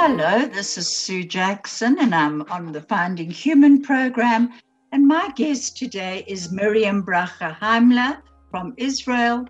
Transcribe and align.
Hello, 0.00 0.46
this 0.46 0.78
is 0.78 0.86
Sue 0.86 1.24
Jackson, 1.24 1.98
and 1.98 2.14
I'm 2.14 2.42
on 2.52 2.70
the 2.70 2.82
Finding 2.82 3.32
Human 3.32 3.82
program. 3.82 4.52
And 4.92 5.08
my 5.08 5.28
guest 5.34 5.76
today 5.76 6.24
is 6.28 6.52
Miriam 6.52 7.02
Bracha 7.02 7.56
Heimler 7.56 8.22
from 8.48 8.74
Israel. 8.76 9.44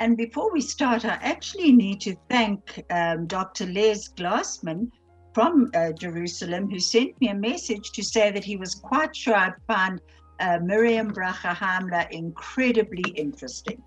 And 0.00 0.16
before 0.16 0.52
we 0.52 0.60
start, 0.60 1.04
I 1.04 1.16
actually 1.22 1.70
need 1.70 2.00
to 2.00 2.16
thank 2.28 2.82
um, 2.90 3.28
Dr. 3.28 3.66
Les 3.66 4.08
Glassman 4.08 4.90
from 5.32 5.70
uh, 5.76 5.92
Jerusalem, 5.92 6.68
who 6.68 6.80
sent 6.80 7.18
me 7.20 7.28
a 7.28 7.34
message 7.34 7.92
to 7.92 8.02
say 8.02 8.32
that 8.32 8.44
he 8.44 8.56
was 8.56 8.74
quite 8.74 9.14
sure 9.14 9.36
I'd 9.36 9.54
find 9.68 10.00
uh, 10.40 10.58
Miriam 10.60 11.12
Bracha 11.12 11.54
Heimler 11.54 12.08
incredibly 12.10 13.12
interesting. 13.14 13.80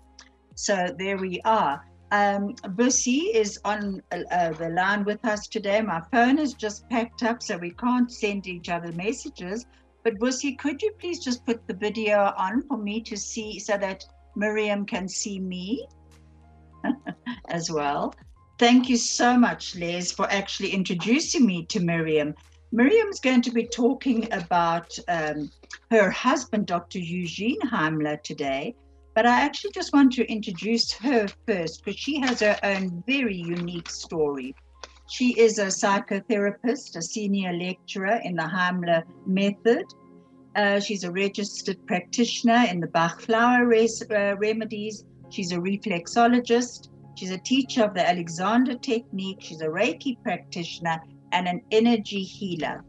So 0.54 0.88
there 0.98 1.18
we 1.18 1.42
are. 1.44 1.84
Um, 2.10 2.54
Bussy 2.74 3.32
is 3.34 3.60
on 3.64 4.02
uh, 4.12 4.50
the 4.52 4.70
line 4.70 5.04
with 5.04 5.24
us 5.24 5.46
today. 5.46 5.82
My 5.82 6.02
phone 6.10 6.38
is 6.38 6.54
just 6.54 6.88
packed 6.88 7.22
up, 7.22 7.42
so 7.42 7.58
we 7.58 7.70
can't 7.70 8.10
send 8.10 8.46
each 8.46 8.70
other 8.70 8.92
messages. 8.92 9.66
But 10.04 10.18
Bussy, 10.18 10.54
could 10.54 10.80
you 10.80 10.92
please 10.98 11.22
just 11.22 11.44
put 11.44 11.66
the 11.66 11.74
video 11.74 12.32
on 12.36 12.62
for 12.62 12.78
me 12.78 13.02
to 13.02 13.16
see 13.16 13.58
so 13.58 13.76
that 13.76 14.04
Miriam 14.36 14.86
can 14.86 15.06
see 15.06 15.38
me 15.38 15.86
as 17.48 17.70
well? 17.70 18.14
Thank 18.58 18.88
you 18.88 18.96
so 18.96 19.38
much, 19.38 19.76
Les, 19.76 20.10
for 20.10 20.30
actually 20.30 20.70
introducing 20.70 21.44
me 21.44 21.66
to 21.66 21.80
Miriam. 21.80 22.34
Miriam's 22.72 23.20
going 23.20 23.42
to 23.42 23.50
be 23.50 23.66
talking 23.66 24.32
about 24.32 24.98
um, 25.08 25.50
her 25.90 26.10
husband, 26.10 26.66
Dr. 26.66 26.98
Eugene 26.98 27.60
Heimler, 27.60 28.22
today 28.22 28.74
but 29.18 29.26
I 29.26 29.40
actually 29.40 29.72
just 29.72 29.92
want 29.92 30.12
to 30.12 30.30
introduce 30.30 30.92
her 30.92 31.26
first 31.44 31.84
because 31.84 31.98
she 31.98 32.20
has 32.20 32.38
her 32.38 32.56
own 32.62 33.02
very 33.04 33.34
unique 33.36 33.90
story. 33.90 34.54
She 35.08 35.36
is 35.36 35.58
a 35.58 35.66
psychotherapist, 35.66 36.94
a 36.94 37.02
senior 37.02 37.52
lecturer 37.52 38.20
in 38.22 38.36
the 38.36 38.46
Heimler 38.46 39.02
method. 39.26 39.82
Uh, 40.54 40.78
she's 40.78 41.02
a 41.02 41.10
registered 41.10 41.84
practitioner 41.88 42.66
in 42.70 42.78
the 42.78 42.86
Bach 42.86 43.20
flower 43.20 43.66
res- 43.66 44.04
uh, 44.08 44.36
remedies. 44.38 45.02
She's 45.30 45.50
a 45.50 45.56
reflexologist. 45.56 46.88
She's 47.16 47.32
a 47.32 47.38
teacher 47.38 47.82
of 47.82 47.94
the 47.94 48.08
Alexander 48.08 48.78
technique. 48.78 49.38
She's 49.40 49.62
a 49.62 49.66
Reiki 49.66 50.14
practitioner 50.22 51.02
and 51.32 51.48
an 51.48 51.60
energy 51.72 52.22
healer. 52.22 52.84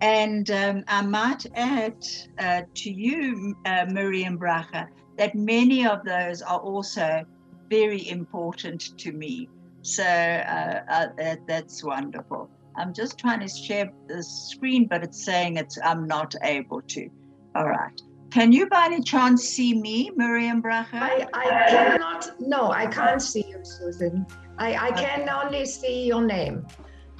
And 0.00 0.50
um, 0.50 0.84
I 0.88 1.02
might 1.02 1.44
add 1.54 1.98
uh, 2.38 2.62
to 2.74 2.90
you, 2.90 3.54
uh, 3.66 3.84
Miriam 3.90 4.38
Bracha, 4.38 4.88
that 5.16 5.34
many 5.34 5.86
of 5.86 6.04
those 6.04 6.42
are 6.42 6.58
also 6.58 7.24
very 7.70 8.08
important 8.08 8.96
to 8.98 9.12
me. 9.12 9.48
So 9.82 10.02
uh, 10.02 10.80
uh, 10.88 11.06
that, 11.18 11.40
that's 11.46 11.84
wonderful. 11.84 12.50
I'm 12.76 12.92
just 12.92 13.18
trying 13.18 13.40
to 13.40 13.48
share 13.48 13.92
the 14.08 14.22
screen, 14.22 14.86
but 14.86 15.04
it's 15.04 15.24
saying 15.24 15.56
it's 15.56 15.78
I'm 15.84 16.06
not 16.06 16.34
able 16.42 16.82
to. 16.82 17.08
All 17.54 17.68
right. 17.68 18.00
Can 18.30 18.50
you 18.50 18.66
by 18.66 18.86
any 18.86 19.00
chance 19.00 19.44
see 19.44 19.80
me, 19.80 20.10
Miriam 20.16 20.60
Bracha? 20.60 20.94
I, 20.94 21.26
I 21.32 21.70
cannot, 21.70 22.40
no, 22.40 22.72
I 22.72 22.86
can't 22.86 23.22
see 23.22 23.44
you, 23.48 23.60
Susan. 23.62 24.26
I, 24.58 24.74
I 24.74 24.88
okay. 24.88 25.04
can 25.04 25.28
only 25.28 25.64
see 25.66 26.06
your 26.06 26.24
name. 26.24 26.66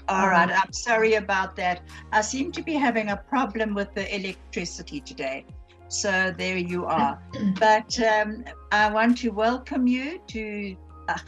All 0.08 0.28
right, 0.28 0.50
I'm 0.50 0.72
sorry 0.72 1.14
about 1.14 1.54
that. 1.56 1.82
I 2.12 2.20
seem 2.20 2.50
to 2.52 2.62
be 2.62 2.74
having 2.74 3.10
a 3.10 3.16
problem 3.16 3.74
with 3.74 3.94
the 3.94 4.12
electricity 4.14 5.00
today. 5.00 5.46
So 5.94 6.34
there 6.36 6.58
you 6.58 6.86
are. 6.86 7.20
but 7.60 7.98
um, 8.00 8.44
I 8.72 8.90
want 8.90 9.16
to 9.18 9.30
welcome 9.30 9.86
you 9.86 10.20
to 10.26 10.76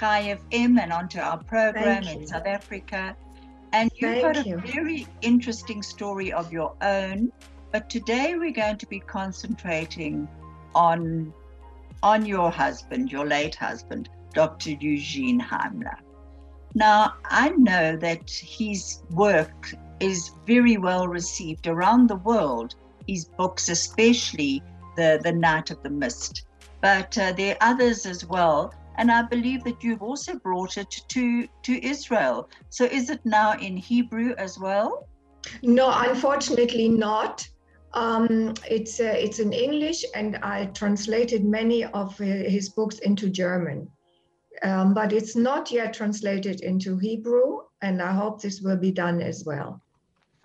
Chai 0.00 0.37
FM 0.50 0.81
and 0.81 0.93
onto 0.93 1.21
our 1.21 1.38
program 1.44 2.03
Thank 2.03 2.16
in 2.16 2.21
you. 2.22 2.27
South 2.27 2.47
Africa. 2.47 3.16
And 3.72 3.93
you've 3.94 4.21
Thank 4.21 4.34
got 4.34 4.44
a 4.44 4.49
you. 4.49 4.59
very 4.59 5.06
interesting 5.22 5.82
story 5.82 6.32
of 6.32 6.53
your 6.53 6.75
own. 6.82 7.31
But 7.71 7.88
today 7.88 8.34
we're 8.37 8.50
going 8.50 8.76
to 8.78 8.87
be 8.87 8.99
concentrating 8.99 10.28
on 10.75 11.32
on 12.03 12.26
your 12.26 12.50
husband, 12.50 13.12
your 13.12 13.25
late 13.25 13.55
husband, 13.55 14.09
Dr. 14.34 14.71
Eugene 14.71 15.41
Heimler. 15.41 15.97
Now, 16.75 17.15
I 17.25 17.50
know 17.50 17.97
that 17.99 18.28
his 18.28 19.03
work 19.10 19.72
is 20.00 20.32
very 20.44 20.76
well 20.76 21.06
received 21.06 21.69
around 21.69 22.09
the 22.09 22.16
world 22.16 22.75
his 23.06 23.25
books, 23.25 23.69
especially 23.69 24.62
the 24.97 25.21
the 25.22 25.33
Night 25.33 25.71
of 25.71 25.83
the 25.83 25.91
Mist. 25.91 26.47
But 26.81 27.17
uh, 27.19 27.33
there 27.33 27.56
are 27.61 27.72
others 27.72 28.06
as 28.06 28.25
well, 28.25 28.72
and 28.99 29.11
I 29.11 29.22
believe 29.22 29.65
that 29.65 29.83
you've 29.83 30.03
also 30.03 30.37
brought 30.37 30.77
it 30.77 30.91
to 31.09 31.49
to 31.62 31.87
Israel. 31.87 32.49
So 32.71 32.84
is 32.84 33.11
it 33.11 33.21
now 33.25 33.53
in 33.59 33.77
Hebrew 33.77 34.34
as 34.39 34.59
well? 34.59 35.09
No, 35.62 35.91
unfortunately 35.93 36.89
not. 36.89 37.47
Um, 37.94 38.53
it's 38.69 39.00
uh, 39.00 39.15
it's 39.17 39.38
in 39.38 39.53
English, 39.53 40.05
and 40.15 40.37
I 40.37 40.67
translated 40.67 41.44
many 41.44 41.84
of 41.84 42.19
his 42.19 42.69
books 42.69 42.99
into 42.99 43.31
German. 43.31 43.88
Um, 44.62 44.94
but 44.94 45.12
it's 45.12 45.37
not 45.37 45.71
yet 45.71 45.94
translated 45.94 46.61
into 46.62 46.99
Hebrew, 46.99 47.61
and 47.83 48.00
I 48.00 48.12
hope 48.12 48.41
this 48.41 48.61
will 48.61 48.77
be 48.77 48.91
done 48.91 49.21
as 49.21 49.44
well. 49.44 49.83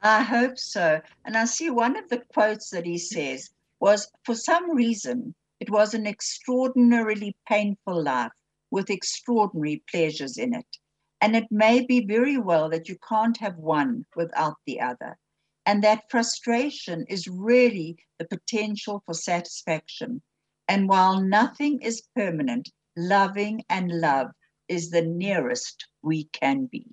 I 0.02 0.24
hope 0.24 0.58
so. 0.58 1.02
And 1.26 1.38
I 1.38 1.46
see 1.46 1.70
one 1.70 1.96
of 1.96 2.10
the 2.10 2.24
quotes 2.34 2.72
that 2.72 2.86
he 2.86 2.98
says 2.98 3.52
was 3.80 4.12
for 4.24 4.36
some 4.36 4.76
reason, 4.76 5.36
it 5.60 5.70
was 5.70 5.94
an 5.94 6.08
extraordinarily 6.08 7.36
painful 7.48 8.04
life 8.04 8.32
with 8.72 8.90
extraordinary 8.90 9.84
pleasures 9.90 10.38
in 10.38 10.56
it. 10.56 10.78
And 11.20 11.36
it 11.36 11.52
may 11.52 11.86
be 11.86 12.04
very 12.04 12.38
well 12.38 12.68
that 12.70 12.90
you 12.90 12.98
can't 13.08 13.38
have 13.38 13.58
one 13.58 14.06
without 14.16 14.56
the 14.66 14.82
other. 14.82 15.20
And 15.68 15.84
that 15.84 16.10
frustration 16.10 17.06
is 17.08 17.28
really 17.28 17.98
the 18.18 18.26
potential 18.26 19.04
for 19.06 19.14
satisfaction. 19.14 20.24
And 20.68 20.90
while 20.90 21.22
nothing 21.22 21.80
is 21.82 22.08
permanent, 22.16 22.70
loving 22.98 23.64
and 23.70 24.02
love 24.02 24.32
is 24.68 24.90
the 24.90 25.04
nearest 25.04 25.86
we 26.02 26.24
can 26.26 26.66
be. 26.66 26.88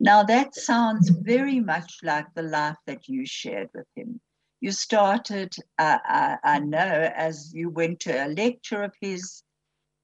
Now, 0.00 0.22
that 0.22 0.54
sounds 0.54 1.08
very 1.10 1.58
much 1.60 1.98
like 2.02 2.26
the 2.34 2.42
life 2.42 2.76
that 2.86 3.08
you 3.08 3.26
shared 3.26 3.68
with 3.74 3.86
him. 3.96 4.20
You 4.60 4.70
started, 4.70 5.54
uh, 5.78 5.98
I, 6.04 6.36
I 6.44 6.58
know, 6.60 7.12
as 7.16 7.52
you 7.54 7.70
went 7.70 8.00
to 8.00 8.26
a 8.26 8.28
lecture 8.28 8.82
of 8.82 8.92
his. 9.00 9.42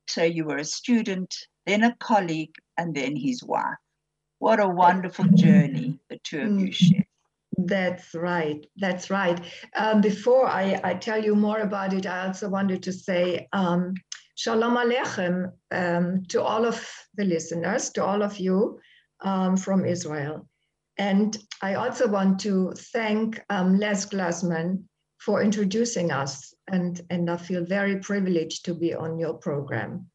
So 0.07 0.23
you 0.23 0.45
were 0.45 0.59
a 0.59 0.65
student, 0.65 1.35
then 1.67 1.85
a 1.85 1.97
colleague, 1.99 2.55
and 2.77 2.95
then 2.95 3.17
his 3.17 3.43
wife. 3.43 3.79
What 4.39 4.61
a 4.61 4.69
wonderful 4.69 5.27
journey 5.27 5.99
the 6.11 6.19
two 6.23 6.41
of 6.41 6.61
you 6.61 6.69
mm. 6.69 6.75
shared. 6.75 7.07
That's 7.57 8.15
right. 8.15 8.67
That's 8.77 9.11
right. 9.11 9.41
Um, 9.77 10.01
before 10.01 10.49
I, 10.49 10.81
I, 10.83 10.95
tell 10.95 11.25
you 11.25 11.37
more 11.37 11.61
about 11.61 11.93
it, 11.93 12.05
I 12.05 12.27
also 12.27 12.49
wanted 12.49 12.83
to 12.83 12.93
say 12.93 13.49
um, 13.53 13.95
Shalom 14.35 14.77
Aleichem 14.77 15.53
um, 15.71 16.25
to 16.29 16.43
all 16.43 16.67
of 16.67 16.85
the 17.15 17.25
listeners, 17.25 17.91
to 17.91 18.05
all 18.05 18.23
of 18.23 18.39
you 18.39 18.81
um, 19.25 19.57
from 19.57 19.85
Israel. 19.85 20.47
And 20.97 21.37
I 21.61 21.75
also 21.75 22.07
want 22.07 22.39
to 22.41 22.73
thank 22.93 23.41
um, 23.51 23.79
Les 23.79 24.07
Glassman 24.07 24.85
for 25.19 25.43
introducing 25.43 26.13
us, 26.13 26.55
and, 26.69 27.01
and 27.11 27.31
I 27.31 27.37
feel 27.37 27.65
very 27.65 27.99
privileged 27.99 28.67
to 28.67 28.75
be 28.75 28.95
on 28.95 29.19
your 29.19 29.35
program. 29.35 30.07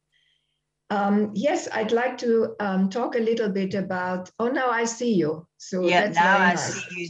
Um, 0.88 1.30
yes, 1.34 1.68
I'd 1.72 1.92
like 1.92 2.18
to 2.18 2.54
um, 2.60 2.88
talk 2.88 3.14
a 3.14 3.20
little 3.20 3.48
bit 3.48 3.74
about. 3.74 4.30
Oh, 4.38 4.48
now 4.48 4.70
I 4.70 4.84
see 4.84 5.14
you. 5.14 5.46
So 5.58 5.86
yeah, 5.86 6.08
now 6.08 6.38
I 6.38 6.48
nice. 6.50 6.74
see 6.74 7.02
you. 7.02 7.08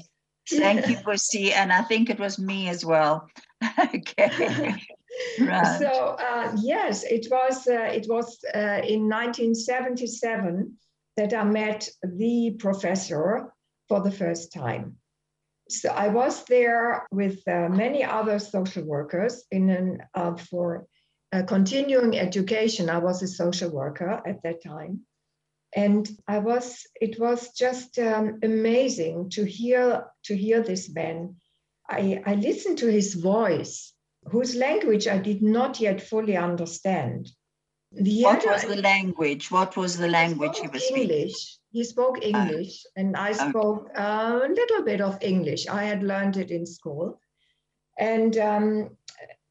Thank 0.58 0.88
you, 0.88 0.96
Bussy, 1.04 1.52
and 1.52 1.72
I 1.72 1.82
think 1.82 2.10
it 2.10 2.18
was 2.18 2.38
me 2.38 2.68
as 2.68 2.84
well. 2.84 3.28
okay. 3.94 4.74
right. 5.40 5.78
So 5.78 6.16
uh, 6.18 6.56
yes, 6.60 7.04
it 7.04 7.28
was. 7.30 7.66
Uh, 7.66 7.90
it 7.92 8.06
was 8.08 8.38
uh, 8.54 8.82
in 8.84 9.08
1977 9.08 10.76
that 11.20 11.34
I 11.34 11.44
met 11.44 11.86
the 12.02 12.56
professor 12.58 13.52
for 13.88 14.00
the 14.00 14.10
first 14.10 14.54
time. 14.54 14.96
So 15.68 15.90
I 15.90 16.08
was 16.08 16.44
there 16.46 17.06
with 17.12 17.46
uh, 17.46 17.68
many 17.68 18.02
other 18.02 18.38
social 18.38 18.84
workers 18.84 19.44
in 19.50 19.68
an 19.68 20.02
uh, 20.14 20.36
for 20.36 20.86
uh, 21.30 21.42
continuing 21.42 22.18
education. 22.18 22.88
I 22.88 22.98
was 22.98 23.22
a 23.22 23.28
social 23.28 23.70
worker 23.70 24.22
at 24.26 24.42
that 24.44 24.64
time, 24.64 25.02
and 25.76 26.08
I 26.26 26.38
was 26.38 26.86
it 27.00 27.20
was 27.20 27.52
just 27.52 27.98
um, 27.98 28.38
amazing 28.42 29.30
to 29.34 29.44
hear 29.44 30.06
to 30.24 30.34
hear 30.34 30.62
this 30.62 30.90
man. 30.90 31.36
I, 31.86 32.22
I 32.24 32.34
listened 32.36 32.78
to 32.78 32.90
his 32.90 33.14
voice, 33.14 33.92
whose 34.32 34.56
language 34.56 35.06
I 35.06 35.18
did 35.18 35.42
not 35.42 35.80
yet 35.80 36.00
fully 36.00 36.36
understand. 36.36 37.28
The 37.92 38.22
what 38.22 38.38
other, 38.38 38.52
was 38.52 38.64
the 38.64 38.82
language? 38.82 39.50
What 39.50 39.76
was 39.76 39.96
the 39.96 40.08
language 40.08 40.56
he, 40.56 40.62
he 40.62 40.68
was 40.68 40.90
English. 40.90 41.32
Speaking? 41.32 41.60
He 41.72 41.84
spoke 41.84 42.18
ah. 42.22 42.26
English, 42.26 42.84
uh, 42.84 43.00
and 43.00 43.16
I 43.16 43.32
spoke 43.32 43.90
okay. 43.90 44.02
a 44.02 44.48
little 44.48 44.82
bit 44.84 45.00
of 45.00 45.18
English. 45.20 45.66
I 45.66 45.84
had 45.84 46.02
learned 46.02 46.36
it 46.36 46.50
in 46.50 46.66
school, 46.66 47.20
and 47.98 48.36
um, 48.38 48.96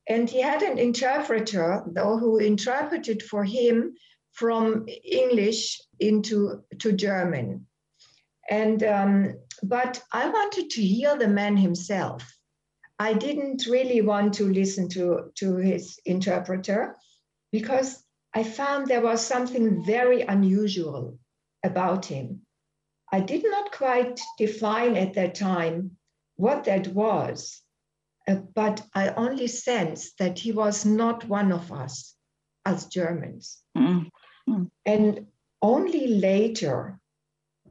and 0.08 0.30
he 0.30 0.42
had 0.42 0.62
an 0.62 0.78
interpreter, 0.78 1.84
though, 1.88 2.18
who 2.18 2.38
interpreted 2.38 3.24
for 3.24 3.44
him 3.44 3.96
from 4.32 4.88
English 5.04 5.82
into 6.00 6.64
to 6.80 6.94
German. 6.94 7.68
And 8.50 8.84
um, 8.84 9.34
but 9.64 10.02
I 10.12 10.30
wanted 10.30 10.70
to 10.72 10.82
hear 10.82 11.18
the 11.18 11.28
man 11.28 11.58
himself. 11.58 12.24
I 13.00 13.14
didn't 13.14 13.66
really 13.66 14.02
want 14.02 14.34
to 14.36 14.52
listen 14.52 14.90
to, 14.90 15.32
to 15.36 15.56
his 15.56 16.00
interpreter 16.06 16.98
because 17.52 18.04
I 18.34 18.44
found 18.44 18.88
there 18.88 19.02
was 19.02 19.26
something 19.26 19.84
very 19.84 20.22
unusual 20.22 21.18
about 21.64 22.06
him. 22.06 22.42
I 23.12 23.22
did 23.22 23.44
not 23.44 23.72
quite 23.72 24.20
define 24.38 24.96
at 24.96 25.14
that 25.16 25.36
time 25.36 25.98
what 26.36 26.66
that 26.66 26.88
was, 26.90 27.62
uh, 28.28 28.36
but 28.54 28.86
I 28.94 29.10
only 29.10 29.48
sensed 29.48 30.18
that 30.20 30.38
he 30.38 30.52
was 30.52 30.86
not 30.86 31.28
one 31.28 31.52
of 31.52 31.72
us 31.72 32.16
as 32.66 32.86
Germans. 32.86 33.58
Mm-hmm. 33.76 34.64
And 34.86 35.28
only 35.62 36.08
later, 36.08 37.00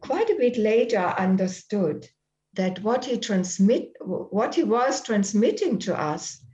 quite 0.00 0.28
a 0.28 0.37
bit 0.37 0.56
later, 0.56 0.99
I 0.99 1.25
understood 1.25 2.08
that 2.55 2.82
what 2.82 3.05
he 3.05 3.19
transmit, 3.19 3.93
what 4.00 4.55
he 4.55 4.64
was 4.64 5.02
transmitting 5.02 5.78
to 5.81 5.99
us 5.99 6.44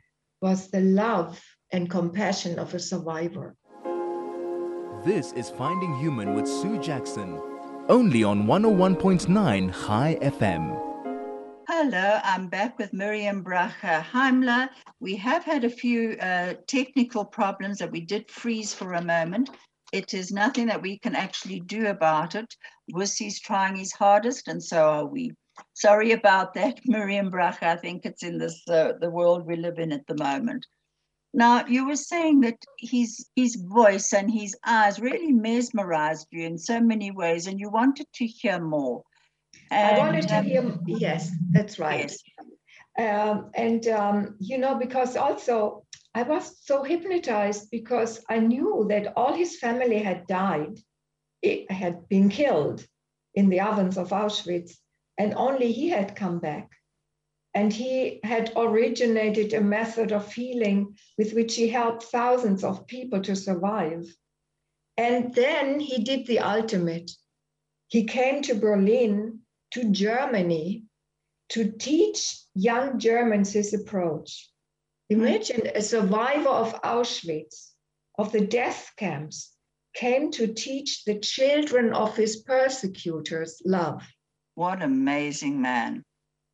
was 0.40 0.70
the 0.70 0.80
love 0.80 1.42
and 1.72 1.90
compassion 1.90 2.58
of 2.58 2.74
a 2.74 2.78
survivor. 2.78 3.56
This 5.04 5.32
is 5.34 5.50
Finding 5.50 5.94
Human 5.98 6.34
with 6.34 6.48
Sue 6.48 6.80
Jackson, 6.80 7.38
only 7.90 8.24
on 8.24 8.46
101.9 8.46 9.86
Chai 9.86 10.16
FM. 10.22 10.80
Hello, 11.68 12.20
I'm 12.24 12.48
back 12.48 12.78
with 12.78 12.94
Miriam 12.94 13.44
Bracha 13.44 14.02
Heimler. 14.02 14.70
We 15.00 15.14
have 15.16 15.44
had 15.44 15.64
a 15.64 15.68
few 15.68 16.12
uh, 16.12 16.54
technical 16.66 17.22
problems 17.22 17.76
that 17.80 17.90
we 17.90 18.00
did 18.00 18.30
freeze 18.30 18.72
for 18.72 18.94
a 18.94 19.04
moment. 19.04 19.50
It 19.92 20.14
is 20.14 20.32
nothing 20.32 20.68
that 20.68 20.80
we 20.80 20.98
can 20.98 21.14
actually 21.14 21.60
do 21.60 21.88
about 21.88 22.34
it. 22.34 22.56
Bussy's 22.90 23.38
trying 23.38 23.76
his 23.76 23.92
hardest, 23.92 24.48
and 24.48 24.64
so 24.64 24.88
are 24.88 25.06
we. 25.06 25.32
Sorry 25.74 26.12
about 26.12 26.54
that, 26.54 26.80
Miriam 26.86 27.30
Bracha. 27.30 27.64
I 27.64 27.76
think 27.76 28.06
it's 28.06 28.22
in 28.22 28.38
this 28.38 28.66
uh, 28.68 28.94
the 29.02 29.10
world 29.10 29.44
we 29.44 29.56
live 29.56 29.78
in 29.78 29.92
at 29.92 30.06
the 30.06 30.16
moment. 30.16 30.64
Now, 31.36 31.66
you 31.66 31.88
were 31.88 31.96
saying 31.96 32.42
that 32.42 32.64
his 32.78 33.26
his 33.34 33.56
voice 33.56 34.12
and 34.12 34.30
his 34.30 34.56
eyes 34.64 35.00
really 35.00 35.32
mesmerized 35.32 36.28
you 36.30 36.46
in 36.46 36.56
so 36.56 36.80
many 36.80 37.10
ways, 37.10 37.48
and 37.48 37.58
you 37.58 37.70
wanted 37.70 38.06
to 38.14 38.26
hear 38.26 38.60
more. 38.60 39.02
And, 39.70 39.96
I 39.96 39.98
wanted 39.98 40.28
to 40.28 40.38
um, 40.38 40.44
hear. 40.44 40.78
Yes, 40.86 41.30
that's 41.50 41.80
right. 41.80 42.12
Yes. 42.12 42.22
Um, 42.96 43.50
and 43.54 43.86
um, 43.88 44.36
you 44.38 44.58
know, 44.58 44.76
because 44.76 45.16
also 45.16 45.84
I 46.14 46.22
was 46.22 46.56
so 46.64 46.84
hypnotized 46.84 47.68
because 47.72 48.24
I 48.28 48.38
knew 48.38 48.86
that 48.88 49.14
all 49.16 49.34
his 49.34 49.58
family 49.58 49.98
had 49.98 50.28
died, 50.28 50.78
it 51.42 51.68
had 51.68 52.08
been 52.08 52.28
killed 52.28 52.86
in 53.34 53.48
the 53.48 53.60
ovens 53.60 53.98
of 53.98 54.10
Auschwitz, 54.10 54.76
and 55.18 55.34
only 55.34 55.72
he 55.72 55.88
had 55.88 56.14
come 56.14 56.38
back. 56.38 56.70
And 57.54 57.72
he 57.72 58.20
had 58.24 58.52
originated 58.56 59.52
a 59.52 59.60
method 59.60 60.10
of 60.12 60.32
healing 60.32 60.96
with 61.16 61.34
which 61.34 61.54
he 61.54 61.68
helped 61.68 62.02
thousands 62.04 62.64
of 62.64 62.86
people 62.86 63.22
to 63.22 63.36
survive. 63.36 64.06
And 64.96 65.34
then 65.34 65.78
he 65.78 66.02
did 66.02 66.26
the 66.26 66.40
ultimate. 66.40 67.10
He 67.88 68.04
came 68.04 68.42
to 68.42 68.54
Berlin, 68.54 69.40
to 69.72 69.90
Germany, 69.90 70.84
to 71.50 71.70
teach 71.70 72.40
young 72.54 72.98
Germans 72.98 73.52
his 73.52 73.72
approach. 73.72 74.50
Imagine 75.10 75.68
a 75.74 75.82
survivor 75.82 76.48
of 76.48 76.80
Auschwitz, 76.82 77.72
of 78.18 78.32
the 78.32 78.44
death 78.46 78.92
camps, 78.96 79.52
came 79.94 80.30
to 80.32 80.52
teach 80.52 81.04
the 81.04 81.20
children 81.20 81.92
of 81.92 82.16
his 82.16 82.38
persecutors 82.38 83.62
love. 83.64 84.02
What 84.54 84.82
amazing 84.82 85.60
man. 85.60 86.02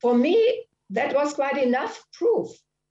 For 0.00 0.14
me, 0.14 0.66
that 0.90 1.14
was 1.14 1.34
quite 1.34 1.56
enough 1.56 2.04
proof. 2.12 2.48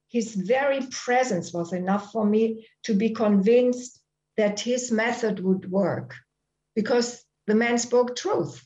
His 0.09 0.33
very 0.33 0.81
presence 0.89 1.53
was 1.53 1.73
enough 1.73 2.11
for 2.11 2.25
me 2.25 2.67
to 2.83 2.93
be 2.93 3.11
convinced 3.11 3.99
that 4.37 4.59
his 4.59 4.91
method 4.91 5.39
would 5.41 5.69
work 5.69 6.15
because 6.75 7.23
the 7.45 7.55
man 7.55 7.77
spoke 7.77 8.15
truth. 8.15 8.65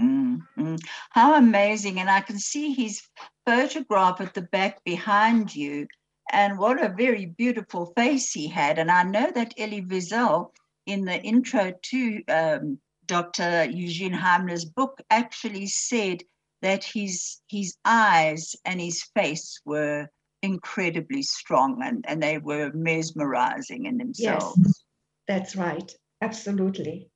Mm-hmm. 0.00 0.76
How 1.10 1.34
amazing. 1.34 2.00
And 2.00 2.10
I 2.10 2.20
can 2.20 2.38
see 2.38 2.72
his 2.72 3.02
photograph 3.46 4.20
at 4.20 4.34
the 4.34 4.42
back 4.42 4.82
behind 4.84 5.54
you. 5.54 5.86
And 6.32 6.58
what 6.58 6.82
a 6.82 6.88
very 6.88 7.26
beautiful 7.26 7.92
face 7.96 8.32
he 8.32 8.48
had. 8.48 8.78
And 8.78 8.90
I 8.90 9.02
know 9.02 9.30
that 9.34 9.54
Elie 9.58 9.82
Wiesel, 9.82 10.50
in 10.86 11.04
the 11.04 11.20
intro 11.22 11.74
to 11.90 12.22
um, 12.28 12.78
Dr. 13.06 13.64
Eugene 13.64 14.14
Heimler's 14.14 14.64
book, 14.64 15.00
actually 15.10 15.66
said 15.66 16.22
that 16.62 16.84
his 16.84 17.40
his 17.48 17.76
eyes 17.84 18.54
and 18.64 18.80
his 18.80 19.02
face 19.14 19.60
were 19.64 20.08
incredibly 20.42 21.22
strong 21.22 21.82
and, 21.82 22.04
and 22.08 22.22
they 22.22 22.38
were 22.38 22.70
mesmerizing 22.72 23.86
in 23.86 23.98
themselves. 23.98 24.56
Yes, 24.58 24.84
that's 25.28 25.56
right. 25.56 25.94
Absolutely. 26.20 27.10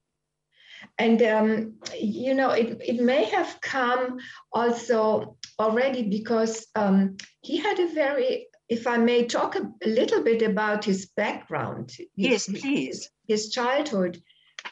And 0.99 1.23
um, 1.23 1.75
you 1.99 2.35
know, 2.35 2.51
it, 2.51 2.81
it 2.85 3.01
may 3.01 3.25
have 3.25 3.59
come 3.61 4.19
also 4.53 5.37
already 5.59 6.03
because 6.03 6.67
um, 6.75 7.17
he 7.41 7.57
had 7.57 7.79
a 7.79 7.93
very, 7.93 8.49
if 8.69 8.87
I 8.87 8.97
may 8.97 9.25
talk 9.27 9.57
a, 9.57 9.71
a 9.85 9.89
little 9.89 10.23
bit 10.23 10.43
about 10.43 10.85
his 10.85 11.07
background. 11.17 11.93
Yes, 12.17 12.47
his, 12.47 12.61
please. 12.61 13.11
His 13.27 13.51
childhood, 13.51 14.23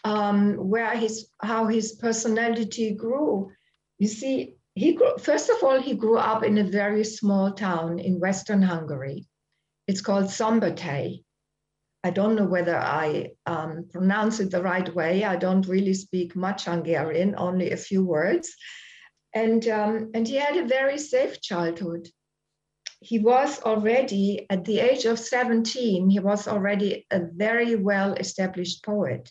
um, 0.04 0.54
where 0.56 0.96
his 0.96 1.28
how 1.42 1.66
his 1.66 1.92
personality 1.92 2.94
grew. 2.94 3.50
You 3.98 4.08
see, 4.08 4.56
he 4.74 4.94
grew, 4.94 5.16
first 5.18 5.50
of 5.50 5.62
all, 5.62 5.80
he 5.80 5.94
grew 5.94 6.18
up 6.18 6.42
in 6.42 6.58
a 6.58 6.64
very 6.64 7.04
small 7.04 7.52
town 7.52 7.98
in 7.98 8.18
Western 8.18 8.62
Hungary. 8.62 9.26
It's 9.86 10.00
called 10.00 10.26
Szombathely. 10.26 11.22
I 12.02 12.10
don't 12.10 12.34
know 12.34 12.44
whether 12.44 12.76
I 12.76 13.30
um, 13.46 13.88
pronounce 13.90 14.40
it 14.40 14.50
the 14.50 14.62
right 14.62 14.92
way. 14.94 15.24
I 15.24 15.36
don't 15.36 15.66
really 15.66 15.94
speak 15.94 16.36
much 16.36 16.64
Hungarian, 16.64 17.34
only 17.38 17.70
a 17.70 17.76
few 17.76 18.04
words. 18.04 18.54
And, 19.32 19.66
um, 19.68 20.10
and 20.12 20.26
he 20.26 20.36
had 20.36 20.56
a 20.56 20.66
very 20.66 20.98
safe 20.98 21.40
childhood. 21.40 22.08
He 23.00 23.18
was 23.18 23.62
already, 23.62 24.46
at 24.50 24.64
the 24.64 24.80
age 24.80 25.04
of 25.04 25.18
17, 25.18 26.10
he 26.10 26.20
was 26.20 26.48
already 26.48 27.06
a 27.10 27.20
very 27.32 27.76
well 27.76 28.14
established 28.14 28.84
poet. 28.84 29.30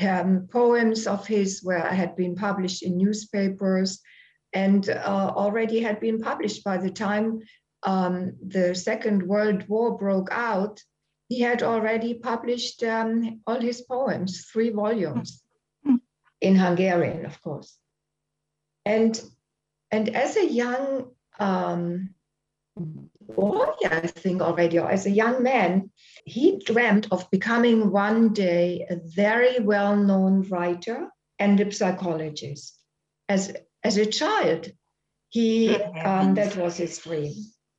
Um, 0.00 0.48
poems 0.50 1.06
of 1.06 1.26
his 1.26 1.62
were, 1.62 1.78
had 1.78 2.16
been 2.16 2.34
published 2.34 2.82
in 2.82 2.96
newspapers 2.96 4.00
and 4.52 4.88
uh, 4.88 5.32
already 5.34 5.80
had 5.80 6.00
been 6.00 6.20
published 6.20 6.64
by 6.64 6.76
the 6.76 6.90
time 6.90 7.40
um, 7.84 8.36
the 8.46 8.74
Second 8.74 9.22
World 9.22 9.68
War 9.68 9.96
broke 9.96 10.28
out. 10.30 10.80
He 11.28 11.40
had 11.40 11.62
already 11.62 12.14
published 12.14 12.82
um, 12.82 13.40
all 13.46 13.60
his 13.60 13.80
poems, 13.80 14.46
three 14.52 14.70
volumes, 14.70 15.42
mm-hmm. 15.86 15.96
in 16.40 16.56
Hungarian, 16.56 17.24
of 17.24 17.40
course. 17.42 17.76
And, 18.84 19.20
and 19.90 20.14
as 20.14 20.36
a 20.36 20.46
young 20.46 21.12
um, 21.38 22.10
boy, 22.76 23.66
I 23.84 24.06
think 24.06 24.42
already, 24.42 24.78
or 24.78 24.90
as 24.90 25.06
a 25.06 25.10
young 25.10 25.42
man, 25.42 25.90
he 26.24 26.58
dreamt 26.58 27.08
of 27.10 27.30
becoming 27.30 27.90
one 27.90 28.32
day 28.32 28.86
a 28.88 28.96
very 28.96 29.60
well 29.60 29.96
known 29.96 30.42
writer 30.48 31.08
and 31.38 31.58
a 31.60 31.72
psychologist. 31.72 32.78
As 33.28 33.54
as 33.84 33.96
a 33.96 34.06
child, 34.06 34.68
he 35.28 35.74
um, 35.74 36.34
that 36.34 36.56
was 36.56 36.76
his 36.76 36.98
dream. 36.98 37.32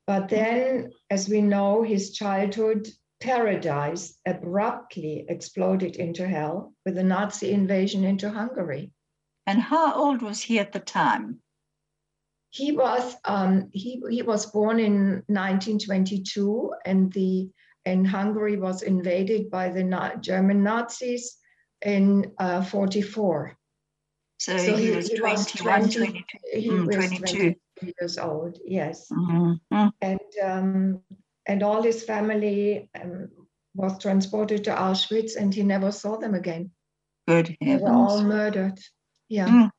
But 0.05 0.27
then, 0.27 0.91
as 1.09 1.29
we 1.29 1.41
know, 1.41 1.83
his 1.83 2.11
childhood 2.11 2.87
paradise 3.21 4.17
abruptly 4.27 5.25
exploded 5.29 5.95
into 5.95 6.27
hell 6.27 6.73
with 6.85 6.95
the 6.95 7.03
Nazi 7.03 7.51
invasion 7.51 8.03
into 8.03 8.29
Hungary. 8.29 8.91
And 9.47 9.61
how 9.61 9.93
old 9.93 10.21
was 10.21 10.41
he 10.41 10.59
at 10.59 10.73
the 10.73 10.79
time? 10.79 11.39
He 12.49 12.71
was 12.71 13.15
um, 13.25 13.69
he, 13.71 14.01
he 14.09 14.21
was 14.21 14.45
born 14.45 14.79
in 14.79 15.23
1922, 15.27 16.73
and 16.85 17.11
the 17.13 17.49
and 17.85 18.07
Hungary 18.07 18.57
was 18.57 18.81
invaded 18.83 19.49
by 19.49 19.69
the 19.69 19.83
Na- 19.83 20.15
German 20.15 20.63
Nazis 20.63 21.37
in 21.81 22.31
uh, 22.37 22.63
44. 22.63 23.57
So, 24.43 24.57
so 24.57 24.75
he, 24.75 24.87
he, 24.87 24.91
was 24.91 25.07
he 25.07 25.15
21, 25.15 25.81
was 25.81 25.95
20, 25.95 26.11
22. 26.11 26.59
He 26.59 26.69
mm, 26.69 26.85
was 26.85 26.95
22. 26.95 27.55
years 27.81 28.17
old, 28.17 28.59
yes. 28.65 29.07
Mm-hmm. 29.09 29.87
And, 30.01 30.19
um, 30.43 31.01
and 31.47 31.63
all 31.63 31.81
his 31.81 32.03
family 32.03 32.89
um, 33.01 33.29
was 33.73 33.97
transported 33.99 34.65
to 34.65 34.71
Auschwitz 34.71 35.37
and 35.37 35.53
he 35.53 35.63
never 35.63 35.93
saw 35.93 36.17
them 36.17 36.33
again. 36.33 36.71
Good 37.25 37.55
heavens. 37.61 37.79
They 37.79 37.85
were 37.85 37.95
all 37.95 38.21
murdered. 38.21 38.77
Yeah. 39.29 39.69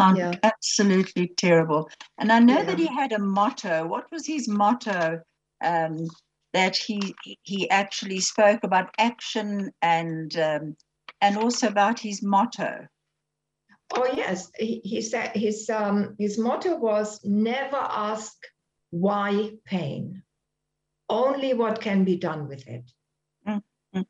Mm. 0.00 0.16
yeah. 0.16 0.32
Absolutely 0.42 1.30
terrible. 1.36 1.90
And 2.16 2.32
I 2.32 2.38
know 2.38 2.60
yeah. 2.60 2.64
that 2.64 2.78
he 2.78 2.86
had 2.86 3.12
a 3.12 3.18
motto. 3.18 3.86
What 3.86 4.10
was 4.10 4.26
his 4.26 4.48
motto? 4.48 5.20
Um, 5.62 6.08
that 6.54 6.78
he 6.78 7.14
he 7.42 7.68
actually 7.68 8.20
spoke 8.20 8.60
about 8.64 8.88
action 8.96 9.70
and 9.82 10.34
um, 10.38 10.76
and 11.20 11.36
also 11.36 11.66
about 11.66 12.00
his 12.00 12.22
motto. 12.22 12.88
Oh 13.94 14.06
yes, 14.14 14.50
he, 14.58 14.80
he 14.84 15.00
said 15.00 15.32
his 15.34 15.70
um, 15.70 16.14
his 16.18 16.38
motto 16.38 16.76
was 16.76 17.24
never 17.24 17.76
ask 17.76 18.34
why 18.90 19.52
pain, 19.64 20.22
only 21.08 21.54
what 21.54 21.80
can 21.80 22.04
be 22.04 22.16
done 22.16 22.48
with 22.48 22.66
it. 22.68 22.90
Mm-hmm. 23.46 24.02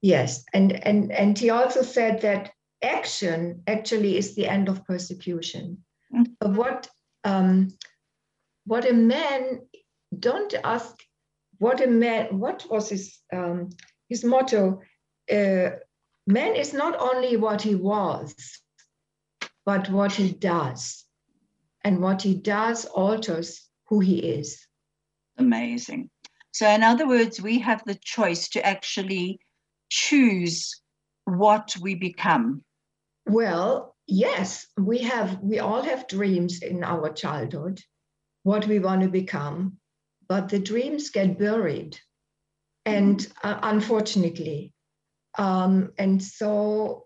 Yes, 0.00 0.44
and 0.52 0.72
and 0.72 1.12
and 1.12 1.38
he 1.38 1.50
also 1.50 1.82
said 1.82 2.22
that 2.22 2.50
action 2.82 3.62
actually 3.68 4.16
is 4.16 4.34
the 4.34 4.48
end 4.48 4.68
of 4.68 4.84
persecution. 4.84 5.84
Mm-hmm. 6.12 6.56
What 6.56 6.88
um, 7.24 7.68
what 8.64 8.88
a 8.88 8.92
man 8.92 9.60
don't 10.18 10.54
ask 10.64 10.96
what 11.58 11.80
a 11.80 11.86
man 11.86 12.38
what 12.38 12.66
was 12.68 12.88
his 12.88 13.18
um, 13.32 13.70
his 14.08 14.24
motto 14.24 14.80
uh, 15.30 15.70
man 16.26 16.56
is 16.56 16.74
not 16.74 17.00
only 17.00 17.36
what 17.36 17.62
he 17.62 17.74
was 17.74 18.34
but 19.64 19.90
what 19.90 20.12
he 20.12 20.32
does. 20.32 21.04
And 21.84 22.00
what 22.00 22.22
he 22.22 22.34
does 22.34 22.84
alters 22.84 23.68
who 23.88 24.00
he 24.00 24.18
is. 24.18 24.66
Amazing. 25.38 26.10
So 26.52 26.68
in 26.68 26.82
other 26.82 27.08
words 27.08 27.40
we 27.40 27.58
have 27.60 27.82
the 27.84 27.98
choice 28.02 28.48
to 28.50 28.64
actually 28.64 29.40
choose 29.90 30.80
what 31.24 31.74
we 31.80 31.94
become. 31.94 32.62
Well 33.26 33.96
yes 34.06 34.66
we 34.76 34.98
have 34.98 35.38
we 35.40 35.60
all 35.60 35.82
have 35.82 36.08
dreams 36.08 36.60
in 36.60 36.82
our 36.82 37.12
childhood 37.12 37.80
what 38.42 38.66
we 38.66 38.80
want 38.80 39.00
to 39.00 39.08
become 39.08 39.78
but 40.32 40.48
the 40.48 40.58
dreams 40.58 41.10
get 41.10 41.38
buried, 41.38 42.00
and 42.86 43.26
uh, 43.44 43.58
unfortunately, 43.62 44.72
um, 45.36 45.92
and 45.98 46.22
so 46.22 47.04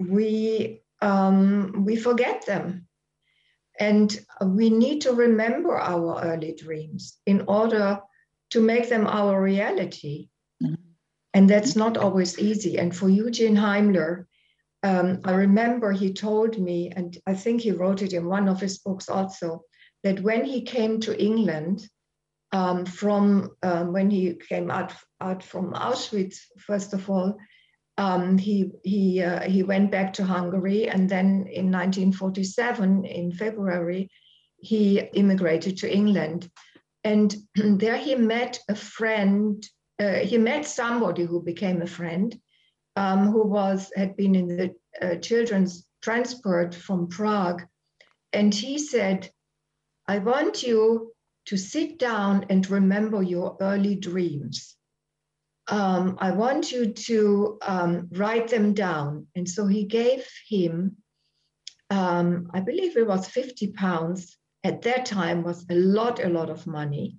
we 0.00 0.82
um, 1.00 1.84
we 1.84 1.96
forget 1.96 2.46
them, 2.46 2.86
and 3.78 4.18
we 4.44 4.70
need 4.70 5.02
to 5.02 5.12
remember 5.12 5.76
our 5.78 6.22
early 6.22 6.54
dreams 6.54 7.18
in 7.26 7.44
order 7.46 8.00
to 8.50 8.60
make 8.60 8.88
them 8.88 9.06
our 9.06 9.40
reality. 9.40 10.28
Mm-hmm. 10.62 10.74
And 11.34 11.50
that's 11.50 11.76
not 11.76 11.98
always 11.98 12.38
easy. 12.38 12.78
And 12.78 12.96
for 12.96 13.08
Eugene 13.10 13.56
Heimler, 13.56 14.26
um, 14.82 15.20
I 15.24 15.32
remember 15.32 15.92
he 15.92 16.12
told 16.12 16.58
me, 16.58 16.90
and 16.94 17.18
I 17.26 17.34
think 17.34 17.60
he 17.60 17.72
wrote 17.72 18.02
it 18.02 18.12
in 18.12 18.26
one 18.26 18.48
of 18.48 18.60
his 18.60 18.78
books 18.78 19.08
also, 19.08 19.62
that 20.02 20.20
when 20.20 20.44
he 20.44 20.62
came 20.62 21.00
to 21.00 21.22
England, 21.22 21.86
um, 22.52 22.86
from 22.86 23.50
um, 23.62 23.92
when 23.92 24.08
he 24.10 24.34
came 24.34 24.70
out, 24.70 24.94
out 25.20 25.42
from 25.42 25.74
Auschwitz, 25.74 26.36
first 26.58 26.94
of 26.94 27.10
all, 27.10 27.36
um, 27.98 28.38
he, 28.38 28.70
he, 28.84 29.22
uh, 29.22 29.48
he 29.48 29.62
went 29.62 29.90
back 29.90 30.12
to 30.14 30.24
Hungary. 30.24 30.88
And 30.88 31.08
then 31.08 31.46
in 31.50 31.70
1947, 31.70 33.04
in 33.04 33.32
February, 33.32 34.10
he 34.58 34.98
immigrated 34.98 35.78
to 35.78 35.92
England. 35.92 36.50
And 37.04 37.34
there 37.54 37.96
he 37.96 38.14
met 38.14 38.58
a 38.68 38.74
friend, 38.74 39.64
uh, 39.98 40.14
he 40.14 40.38
met 40.38 40.66
somebody 40.66 41.24
who 41.24 41.42
became 41.42 41.82
a 41.82 41.86
friend, 41.86 42.38
um, 42.96 43.28
who 43.28 43.46
was 43.46 43.90
had 43.96 44.16
been 44.16 44.34
in 44.34 44.48
the 44.48 44.74
uh, 45.00 45.16
children's 45.16 45.86
transport 46.02 46.74
from 46.74 47.08
Prague. 47.08 47.62
And 48.32 48.54
he 48.54 48.78
said, 48.78 49.30
I 50.08 50.18
want 50.18 50.62
you 50.62 51.12
to 51.46 51.56
sit 51.56 51.98
down 51.98 52.46
and 52.50 52.68
remember 52.68 53.22
your 53.22 53.56
early 53.60 53.96
dreams. 53.96 54.76
Um, 55.68 56.16
I 56.20 56.30
want 56.30 56.70
you 56.70 56.92
to 56.92 57.58
um, 57.62 58.08
write 58.12 58.48
them 58.48 58.72
down. 58.72 59.26
And 59.34 59.48
so 59.48 59.66
he 59.66 59.84
gave 59.84 60.26
him, 60.48 60.96
um, 61.90 62.50
I 62.54 62.60
believe 62.60 62.96
it 62.96 63.06
was 63.06 63.26
50 63.28 63.72
pounds 63.72 64.36
at 64.64 64.82
that 64.82 65.06
time 65.06 65.42
was 65.42 65.64
a 65.70 65.74
lot, 65.74 66.22
a 66.22 66.28
lot 66.28 66.50
of 66.50 66.66
money. 66.66 67.18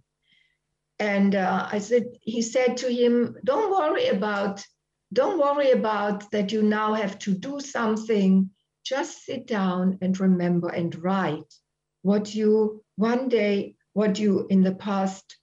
And 0.99 1.35
uh, 1.35 1.67
I 1.71 1.79
said, 1.79 2.05
he 2.21 2.41
said 2.41 2.77
to 2.77 2.91
him, 2.91 3.35
don't 3.43 3.71
worry 3.71 4.07
about, 4.07 4.65
don't 5.13 5.39
worry 5.39 5.71
about 5.71 6.29
that 6.31 6.51
you 6.51 6.63
now 6.63 6.93
have 6.93 7.19
to 7.19 7.33
do 7.33 7.59
something. 7.59 8.49
Just 8.83 9.25
sit 9.25 9.45
down 9.47 9.99
and 10.01 10.19
remember 10.19 10.69
and 10.69 10.95
write 11.03 11.53
what 12.01 12.33
you 12.33 12.83
one 12.95 13.27
day 13.29 13.75
what 13.93 14.19
you 14.19 14.47
in 14.49 14.61
the 14.63 14.75
past 14.75 15.37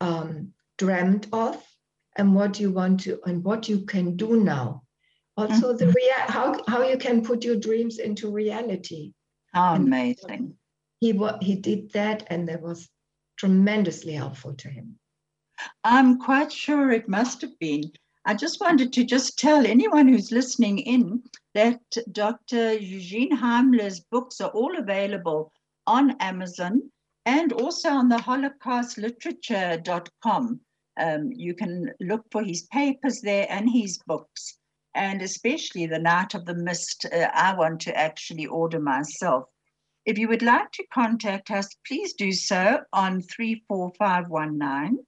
um, 0.00 0.52
dreamt 0.78 1.26
of 1.32 1.62
and 2.16 2.34
what 2.34 2.60
you 2.60 2.70
want 2.70 3.00
to 3.00 3.20
and 3.26 3.44
what 3.44 3.68
you 3.68 3.84
can 3.84 4.16
do 4.16 4.40
now. 4.40 4.82
Also 5.36 5.72
the 5.72 5.86
mm-hmm. 5.86 5.94
rea- 5.94 6.28
how, 6.28 6.60
how 6.68 6.82
you 6.82 6.96
can 6.96 7.24
put 7.24 7.44
your 7.44 7.56
dreams 7.56 7.98
into 7.98 8.30
reality. 8.30 9.12
How 9.52 9.74
amazing. 9.74 10.54
he 11.00 11.18
he 11.42 11.56
did 11.56 11.92
that 11.92 12.24
and 12.28 12.48
that 12.48 12.60
was 12.60 12.88
tremendously 13.36 14.12
helpful 14.12 14.54
to 14.54 14.68
him. 14.68 14.98
I'm 15.82 16.18
quite 16.18 16.52
sure 16.52 16.90
it 16.90 17.08
must 17.08 17.40
have 17.42 17.58
been. 17.58 17.90
I 18.24 18.34
just 18.34 18.60
wanted 18.60 18.92
to 18.94 19.04
just 19.04 19.38
tell 19.38 19.66
anyone 19.66 20.08
who's 20.08 20.32
listening 20.32 20.78
in 20.78 21.22
that 21.54 21.80
dr 22.10 22.74
eugene 22.74 23.36
heimler's 23.36 24.00
books 24.00 24.40
are 24.40 24.50
all 24.50 24.78
available 24.78 25.52
on 25.86 26.16
amazon 26.20 26.90
and 27.26 27.52
also 27.52 27.90
on 27.90 28.08
the 28.08 28.16
holocaustliterature.com. 28.16 30.60
Um, 30.98 31.30
you 31.32 31.54
can 31.54 31.92
look 32.00 32.24
for 32.30 32.42
his 32.42 32.62
papers 32.72 33.20
there 33.20 33.46
and 33.48 33.68
his 33.70 33.98
books, 34.06 34.58
and 34.94 35.22
especially 35.22 35.86
The 35.86 35.98
Night 35.98 36.34
of 36.34 36.44
the 36.44 36.54
Mist. 36.54 37.06
Uh, 37.12 37.28
I 37.32 37.54
want 37.54 37.80
to 37.82 37.96
actually 37.96 38.46
order 38.46 38.80
myself. 38.80 39.44
If 40.06 40.18
you 40.18 40.28
would 40.28 40.42
like 40.42 40.70
to 40.72 40.86
contact 40.92 41.50
us, 41.50 41.68
please 41.86 42.12
do 42.12 42.30
so 42.32 42.80
on 42.92 43.22
34519, 43.22 44.98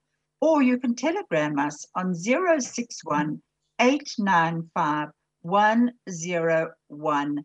or 0.41 0.61
you 0.63 0.79
can 0.79 0.95
telegram 0.95 1.59
us 1.59 1.85
on 1.95 2.15
061 2.15 3.41
895 3.79 5.09
1019. 5.41 7.37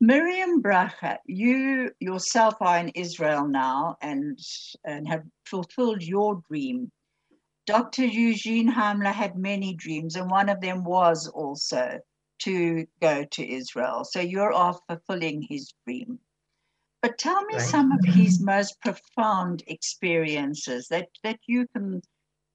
Miriam 0.00 0.62
Bracha, 0.62 1.18
you 1.26 1.90
yourself 1.98 2.54
are 2.60 2.78
in 2.78 2.90
Israel 2.90 3.48
now 3.48 3.96
and, 4.00 4.38
and 4.84 5.08
have 5.08 5.24
fulfilled 5.44 6.02
your 6.02 6.40
dream. 6.48 6.92
Dr. 7.66 8.04
Eugene 8.04 8.68
Heimler 8.68 9.12
had 9.12 9.36
many 9.36 9.74
dreams, 9.74 10.14
and 10.14 10.30
one 10.30 10.48
of 10.48 10.60
them 10.60 10.84
was 10.84 11.26
also 11.26 12.00
to 12.40 12.86
go 13.02 13.24
to 13.24 13.52
Israel. 13.52 14.04
So 14.04 14.20
you're 14.20 14.52
off 14.52 14.78
fulfilling 14.88 15.42
his 15.42 15.74
dream. 15.84 16.20
But 17.02 17.18
tell 17.18 17.44
me 17.44 17.54
right. 17.54 17.62
some 17.62 17.90
of 17.92 18.04
his 18.04 18.40
most 18.40 18.80
profound 18.80 19.64
experiences 19.66 20.88
that, 20.88 21.08
that 21.24 21.40
you 21.46 21.66
can 21.74 22.02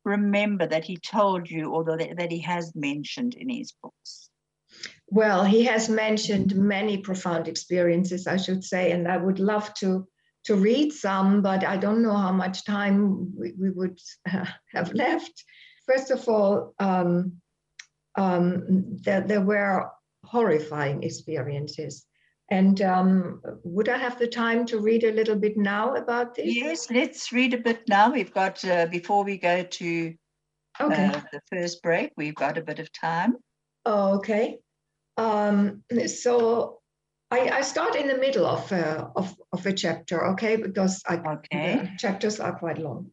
remember 0.06 0.66
that 0.68 0.86
he 0.86 0.98
told 0.98 1.50
you 1.50 1.72
or 1.72 1.84
that, 1.86 2.18
that 2.18 2.32
he 2.32 2.40
has 2.40 2.74
mentioned 2.74 3.36
in 3.36 3.50
his 3.50 3.74
books. 3.84 4.30
Well, 5.14 5.44
he 5.44 5.64
has 5.66 5.90
mentioned 5.90 6.56
many 6.56 6.98
profound 6.98 7.48
experiences, 7.48 8.26
I 8.26 8.38
should 8.38 8.64
say, 8.64 8.92
and 8.92 9.08
I 9.08 9.18
would 9.18 9.40
love 9.40 9.72
to 9.76 10.08
to 10.46 10.56
read 10.56 10.92
some, 10.92 11.42
but 11.42 11.64
I 11.64 11.78
don't 11.78 12.02
know 12.02 12.18
how 12.18 12.32
much 12.32 12.66
time 12.66 13.32
we, 13.38 13.54
we 13.58 13.70
would 13.70 14.00
have 14.74 14.92
left. 14.94 15.46
First 15.86 16.12
of 16.12 16.28
all, 16.28 16.74
um, 16.80 17.34
um, 18.18 18.64
there, 19.04 19.22
there 19.22 19.42
were 19.42 19.90
horrifying 20.26 21.04
experiences. 21.04 22.06
And 22.50 22.82
um, 22.82 23.42
would 23.64 23.88
I 23.88 23.98
have 23.98 24.20
the 24.20 24.28
time 24.28 24.66
to 24.66 24.80
read 24.80 25.06
a 25.06 25.14
little 25.14 25.38
bit 25.38 25.56
now 25.56 25.96
about 25.96 26.36
this? 26.36 26.54
Yes, 26.54 26.92
let's 26.92 27.32
read 27.32 27.54
a 27.54 27.58
bit 27.58 27.84
now. 27.88 28.12
We've 28.12 28.34
got, 28.34 28.66
uh, 28.66 28.88
before 28.88 29.24
we 29.24 29.38
go 29.38 29.64
to 29.64 30.14
okay. 30.82 31.06
uh, 31.06 31.22
the 31.32 31.42
first 31.50 31.82
break, 31.82 32.12
we've 32.18 32.36
got 32.36 32.58
a 32.58 32.62
bit 32.62 32.80
of 32.80 32.92
time. 32.92 33.38
Oh, 33.86 34.16
okay. 34.18 34.58
Um, 35.18 35.84
so 36.08 36.80
I, 37.30 37.50
I, 37.50 37.62
start 37.62 37.96
in 37.96 38.08
the 38.08 38.18
middle 38.18 38.46
of, 38.46 38.72
uh, 38.72 39.10
of, 39.16 39.36
of 39.52 39.66
a 39.66 39.74
chapter, 39.74 40.28
okay, 40.30 40.56
because 40.56 41.04
I, 41.08 41.18
okay. 41.18 41.92
chapters 41.98 42.40
are 42.40 42.58
quite 42.58 42.80
long. 42.80 43.12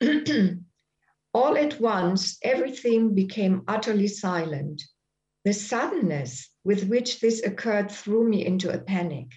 All 1.34 1.56
at 1.56 1.80
once, 1.80 2.38
everything 2.42 3.14
became 3.14 3.62
utterly 3.66 4.08
silent. 4.08 4.82
The 5.44 5.52
suddenness 5.52 6.50
with 6.64 6.88
which 6.88 7.20
this 7.20 7.42
occurred 7.42 7.90
threw 7.90 8.28
me 8.28 8.44
into 8.44 8.70
a 8.70 8.78
panic. 8.78 9.28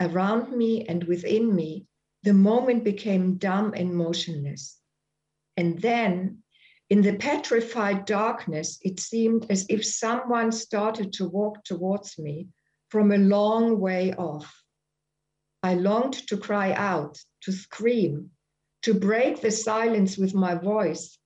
Around 0.00 0.56
me 0.56 0.86
and 0.86 1.04
within 1.04 1.54
me, 1.54 1.86
the 2.22 2.34
moment 2.34 2.84
became 2.84 3.36
dumb 3.36 3.72
and 3.74 3.94
motionless. 3.94 4.78
And 5.56 5.80
then, 5.80 6.42
in 6.90 7.02
the 7.02 7.16
petrified 7.16 8.06
darkness, 8.06 8.78
it 8.82 8.98
seemed 8.98 9.50
as 9.50 9.66
if 9.68 9.84
someone 9.84 10.50
started 10.50 11.12
to 11.12 11.28
walk 11.28 11.62
towards 11.64 12.18
me 12.18 12.48
from 12.88 13.12
a 13.12 13.18
long 13.18 13.78
way 13.78 14.14
off. 14.14 14.62
I 15.62 15.74
longed 15.74 16.26
to 16.28 16.36
cry 16.38 16.72
out, 16.72 17.18
to 17.42 17.52
scream, 17.52 18.30
to 18.82 18.94
break 18.94 19.40
the 19.40 19.50
silence 19.50 20.16
with 20.16 20.34
my 20.34 20.54
voice 20.54 21.18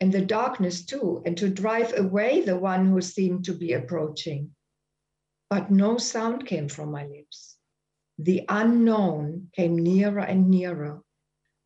and 0.00 0.12
the 0.12 0.24
darkness 0.24 0.84
too, 0.84 1.22
and 1.26 1.36
to 1.38 1.48
drive 1.50 1.92
away 1.98 2.42
the 2.42 2.56
one 2.56 2.86
who 2.86 3.00
seemed 3.00 3.44
to 3.44 3.52
be 3.52 3.72
approaching. 3.72 4.54
But 5.50 5.70
no 5.70 5.98
sound 5.98 6.46
came 6.46 6.68
from 6.68 6.92
my 6.92 7.04
lips. 7.06 7.56
The 8.18 8.44
unknown 8.48 9.48
came 9.56 9.76
nearer 9.76 10.20
and 10.20 10.48
nearer. 10.48 11.02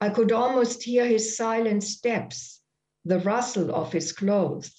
I 0.00 0.08
could 0.10 0.32
almost 0.32 0.82
hear 0.82 1.06
his 1.06 1.36
silent 1.36 1.82
steps, 1.82 2.60
the 3.04 3.18
rustle 3.20 3.74
of 3.74 3.92
his 3.92 4.12
clothes. 4.12 4.72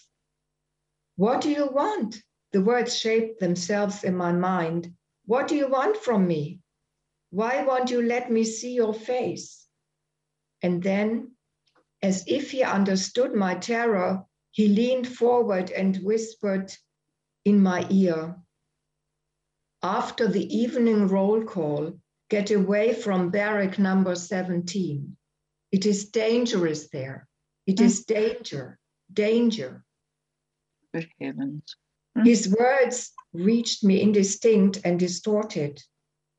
What 1.15 1.41
do 1.41 1.49
you 1.49 1.67
want? 1.67 2.21
The 2.51 2.61
words 2.61 2.97
shaped 2.97 3.39
themselves 3.39 4.03
in 4.03 4.15
my 4.15 4.31
mind. 4.31 4.93
What 5.25 5.47
do 5.47 5.55
you 5.55 5.67
want 5.67 5.97
from 5.97 6.27
me? 6.27 6.59
Why 7.29 7.63
won't 7.63 7.91
you 7.91 8.01
let 8.01 8.31
me 8.31 8.43
see 8.43 8.73
your 8.73 8.93
face? 8.93 9.67
And 10.61 10.81
then, 10.81 11.31
as 12.01 12.23
if 12.27 12.51
he 12.51 12.63
understood 12.63 13.33
my 13.33 13.55
terror, 13.55 14.25
he 14.51 14.67
leaned 14.67 15.07
forward 15.07 15.69
and 15.71 15.97
whispered 15.97 16.73
in 17.43 17.61
my 17.61 17.85
ear 17.89 18.37
After 19.83 20.27
the 20.27 20.47
evening 20.55 21.07
roll 21.07 21.43
call, 21.43 21.99
get 22.29 22.51
away 22.51 22.93
from 22.93 23.29
barrack 23.29 23.77
number 23.77 24.15
17. 24.15 25.17
It 25.71 25.85
is 25.85 26.09
dangerous 26.09 26.89
there. 26.89 27.27
It 27.65 27.77
mm. 27.77 27.85
is 27.85 28.05
danger, 28.05 28.79
danger. 29.11 29.83
Good 30.93 31.09
heavens. 31.19 31.75
Mm. 32.17 32.25
His 32.25 32.55
words 32.57 33.11
reached 33.33 33.83
me 33.83 34.01
indistinct 34.01 34.79
and 34.83 34.99
distorted 34.99 35.81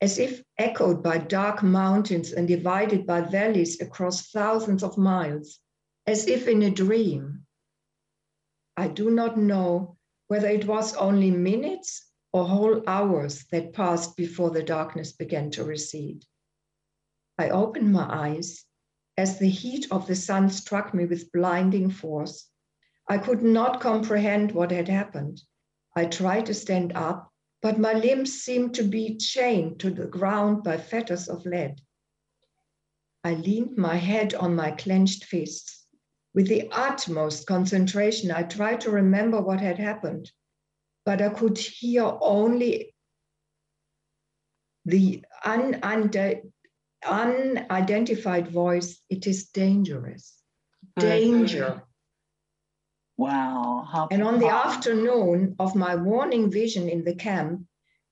as 0.01 0.19
if 0.19 0.43
echoed 0.57 1.01
by 1.01 1.17
dark 1.17 1.63
mountains 1.63 2.31
and 2.31 2.47
divided 2.47 3.05
by 3.05 3.21
valleys 3.21 3.81
across 3.81 4.29
thousands 4.29 4.83
of 4.83 4.97
miles, 4.97 5.59
as 6.05 6.27
if 6.27 6.47
in 6.47 6.61
a 6.63 6.69
dream. 6.69 7.43
I 8.75 8.87
do 8.87 9.09
not 9.09 9.37
know 9.37 9.97
whether 10.27 10.47
it 10.47 10.67
was 10.67 10.95
only 10.95 11.31
minutes 11.31 12.05
or 12.31 12.45
whole 12.45 12.83
hours 12.87 13.45
that 13.51 13.73
passed 13.73 14.15
before 14.15 14.51
the 14.51 14.61
darkness 14.61 15.13
began 15.13 15.49
to 15.51 15.63
recede. 15.63 16.25
I 17.39 17.49
opened 17.49 17.91
my 17.91 18.07
eyes 18.07 18.66
as 19.17 19.39
the 19.39 19.49
heat 19.49 19.87
of 19.89 20.07
the 20.07 20.15
sun 20.15 20.49
struck 20.49 20.93
me 20.93 21.05
with 21.05 21.31
blinding 21.31 21.89
force. 21.89 22.49
I 23.09 23.17
could 23.17 23.41
not 23.41 23.81
comprehend 23.81 24.51
what 24.51 24.71
had 24.71 24.87
happened. 24.87 25.41
I 25.95 26.05
tried 26.05 26.45
to 26.45 26.53
stand 26.53 26.93
up, 26.93 27.31
but 27.61 27.79
my 27.79 27.93
limbs 27.93 28.43
seemed 28.43 28.75
to 28.75 28.83
be 28.83 29.17
chained 29.17 29.79
to 29.79 29.89
the 29.89 30.05
ground 30.05 30.63
by 30.63 30.77
fetters 30.77 31.27
of 31.27 31.45
lead. 31.45 31.81
I 33.23 33.33
leaned 33.33 33.77
my 33.77 33.95
head 33.95 34.35
on 34.35 34.55
my 34.55 34.71
clenched 34.71 35.25
fists. 35.25 35.85
With 36.35 36.47
the 36.47 36.69
utmost 36.71 37.47
concentration, 37.47 38.29
I 38.29 38.43
tried 38.43 38.81
to 38.81 38.91
remember 38.91 39.41
what 39.41 39.59
had 39.59 39.79
happened, 39.79 40.31
but 41.03 41.21
I 41.21 41.29
could 41.29 41.57
hear 41.57 42.03
only 42.21 42.93
the 44.85 45.25
un- 45.43 45.79
unidentified 47.05 48.49
voice 48.49 48.99
it 49.09 49.27
is 49.27 49.49
dangerous. 49.49 50.41
Danger. 50.99 51.83
Wow. 53.17 54.07
and 54.11 54.23
on 54.23 54.39
the 54.39 54.49
afternoon 54.49 55.55
of 55.57 55.75
my 55.75 55.95
warning 55.95 56.51
vision 56.51 56.87
in 56.87 57.03
the 57.03 57.15
camp, 57.15 57.65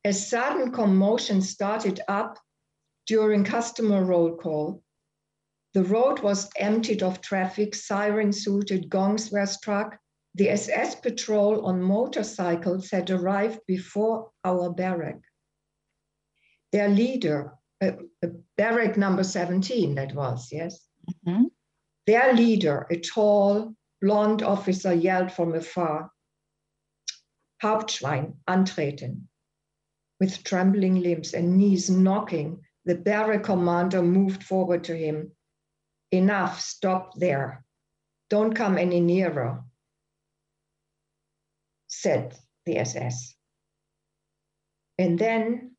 a 0.03 0.11
sudden 0.13 0.71
commotion 0.71 1.41
started 1.41 2.01
up 2.07 2.39
during 3.05 3.43
customer 3.43 4.03
roll 4.03 4.35
call. 4.35 4.81
The 5.73 5.83
road 5.83 6.21
was 6.21 6.49
emptied 6.57 7.03
of 7.03 7.21
traffic, 7.21 7.75
siren 7.75 8.31
suited 8.31 8.89
gongs 8.89 9.31
were 9.31 9.45
struck. 9.45 9.97
The 10.35 10.49
SS 10.49 10.95
patrol 10.95 11.65
on 11.65 11.81
motorcycles 11.81 12.89
had 12.89 13.09
arrived 13.09 13.59
before 13.67 14.31
our 14.43 14.71
barrack. 14.71 15.19
Their 16.71 16.89
leader, 16.89 17.53
uh, 17.81 17.91
uh, 18.23 18.27
barrack 18.57 18.97
number 18.97 19.23
17, 19.23 19.95
that 19.95 20.13
was, 20.13 20.49
yes? 20.51 20.87
Mm-hmm. 21.27 21.45
Their 22.07 22.33
leader, 22.33 22.87
a 22.89 22.99
tall, 22.99 23.73
blonde 24.01 24.43
officer 24.43 24.93
yelled 24.93 25.31
from 25.31 25.53
afar, 25.53 26.11
Hauptschwein, 27.63 28.35
antreten. 28.47 29.27
With 30.19 30.43
trembling 30.43 31.01
limbs 31.01 31.33
and 31.33 31.57
knees 31.57 31.89
knocking, 31.89 32.61
the 32.85 32.95
barrack 32.95 33.43
commander 33.43 34.01
moved 34.01 34.43
forward 34.43 34.83
to 34.85 34.95
him. 34.95 35.31
Enough, 36.11 36.61
stop 36.61 37.13
there. 37.15 37.65
Don't 38.29 38.53
come 38.53 38.77
any 38.77 38.99
nearer, 39.01 39.63
said 41.87 42.37
the 42.65 42.77
SS. 42.77 43.35
And 44.97 45.19
then 45.19 45.74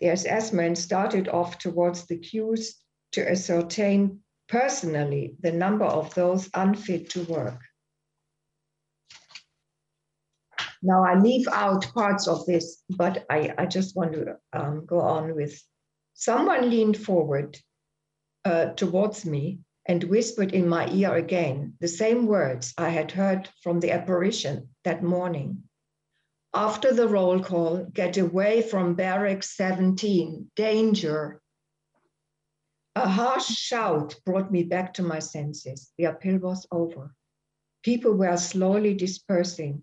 the 0.00 0.08
SS 0.08 0.52
men 0.52 0.74
started 0.74 1.28
off 1.28 1.58
towards 1.58 2.06
the 2.06 2.18
queues 2.18 2.76
to 3.12 3.28
ascertain 3.30 4.20
personally 4.48 5.36
the 5.40 5.52
number 5.52 5.84
of 5.84 6.14
those 6.14 6.50
unfit 6.54 7.10
to 7.10 7.24
work. 7.24 7.60
Now 10.82 11.02
I 11.02 11.18
leave 11.18 11.48
out 11.48 11.86
parts 11.94 12.28
of 12.28 12.44
this, 12.44 12.82
but 12.90 13.24
I, 13.30 13.54
I 13.56 13.66
just 13.66 13.96
want 13.96 14.12
to 14.12 14.36
um, 14.52 14.84
go 14.84 15.00
on 15.00 15.34
with 15.34 15.58
someone 16.12 16.68
leaned 16.68 16.98
forward 16.98 17.58
uh, 18.44 18.66
towards 18.74 19.24
me 19.24 19.60
and 19.86 20.04
whispered 20.04 20.52
in 20.52 20.68
my 20.68 20.88
ear 20.90 21.14
again 21.14 21.74
the 21.80 21.88
same 21.88 22.26
words 22.26 22.74
I 22.76 22.90
had 22.90 23.12
heard 23.12 23.48
from 23.62 23.80
the 23.80 23.92
apparition 23.92 24.68
that 24.84 25.02
morning. 25.02 25.64
After 26.56 26.94
the 26.94 27.08
roll 27.08 27.42
call, 27.42 27.84
get 27.92 28.16
away 28.16 28.62
from 28.62 28.94
barrack 28.94 29.42
17, 29.42 30.52
danger, 30.54 31.40
a 32.94 33.08
harsh 33.08 33.46
shout 33.46 34.14
brought 34.24 34.52
me 34.52 34.62
back 34.62 34.94
to 34.94 35.02
my 35.02 35.18
senses. 35.18 35.92
The 35.98 36.04
appeal 36.04 36.38
was 36.38 36.64
over. 36.70 37.12
People 37.82 38.12
were 38.12 38.36
slowly 38.36 38.94
dispersing. 38.94 39.82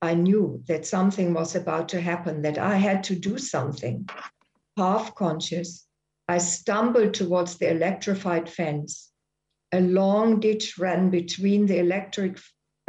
I 0.00 0.14
knew 0.14 0.62
that 0.68 0.86
something 0.86 1.34
was 1.34 1.54
about 1.54 1.90
to 1.90 2.00
happen, 2.00 2.40
that 2.42 2.56
I 2.56 2.76
had 2.76 3.04
to 3.04 3.14
do 3.14 3.36
something. 3.36 4.08
Half 4.78 5.14
conscious, 5.14 5.86
I 6.26 6.38
stumbled 6.38 7.12
towards 7.12 7.58
the 7.58 7.70
electrified 7.70 8.48
fence. 8.48 9.12
A 9.70 9.82
long 9.82 10.40
ditch 10.40 10.78
ran 10.78 11.10
between 11.10 11.66
the 11.66 11.78
electric 11.78 12.38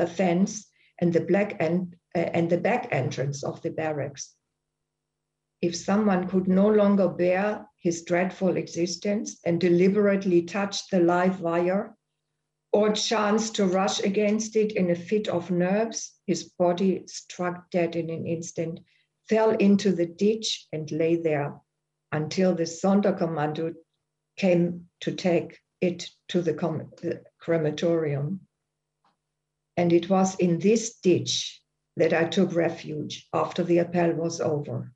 fence 0.07 0.69
and 0.99 1.11
the 1.11 1.21
black 1.21 1.57
uh, 1.59 1.79
Uh, 2.15 2.19
and 2.33 2.49
the 2.49 2.57
back 2.57 2.87
entrance 2.91 3.43
of 3.43 3.61
the 3.61 3.71
barracks 3.71 4.35
if 5.61 5.75
someone 5.75 6.27
could 6.27 6.47
no 6.47 6.67
longer 6.67 7.07
bear 7.07 7.67
his 7.79 8.03
dreadful 8.03 8.57
existence 8.57 9.39
and 9.45 9.59
deliberately 9.59 10.43
touched 10.43 10.91
the 10.91 10.99
live 10.99 11.41
wire, 11.41 11.95
or 12.71 12.91
chanced 12.91 13.55
to 13.55 13.65
rush 13.65 13.99
against 14.01 14.55
it 14.55 14.73
in 14.73 14.91
a 14.91 14.95
fit 14.95 15.27
of 15.27 15.49
nerves, 15.49 16.13
his 16.27 16.43
body 16.43 17.03
struck 17.07 17.69
dead 17.71 17.95
in 17.95 18.09
an 18.09 18.27
instant, 18.27 18.79
fell 19.29 19.51
into 19.51 19.91
the 19.91 20.05
ditch, 20.05 20.67
and 20.73 20.91
lay 20.91 21.15
there 21.15 21.55
until 22.11 22.53
the 22.53 22.63
Sonderkommando 22.63 23.73
came 24.37 24.89
to 24.99 25.13
take 25.13 25.59
it 25.79 26.09
to 26.27 26.41
the, 26.41 26.53
the 27.01 27.23
crematorium. 27.39 28.41
And 29.77 29.93
it 29.93 30.09
was 30.09 30.35
in 30.35 30.59
this 30.59 30.97
ditch 30.99 31.61
that 31.97 32.13
I 32.13 32.25
took 32.25 32.53
refuge 32.53 33.27
after 33.33 33.63
the 33.63 33.79
appel 33.79 34.13
was 34.13 34.41
over. 34.41 34.91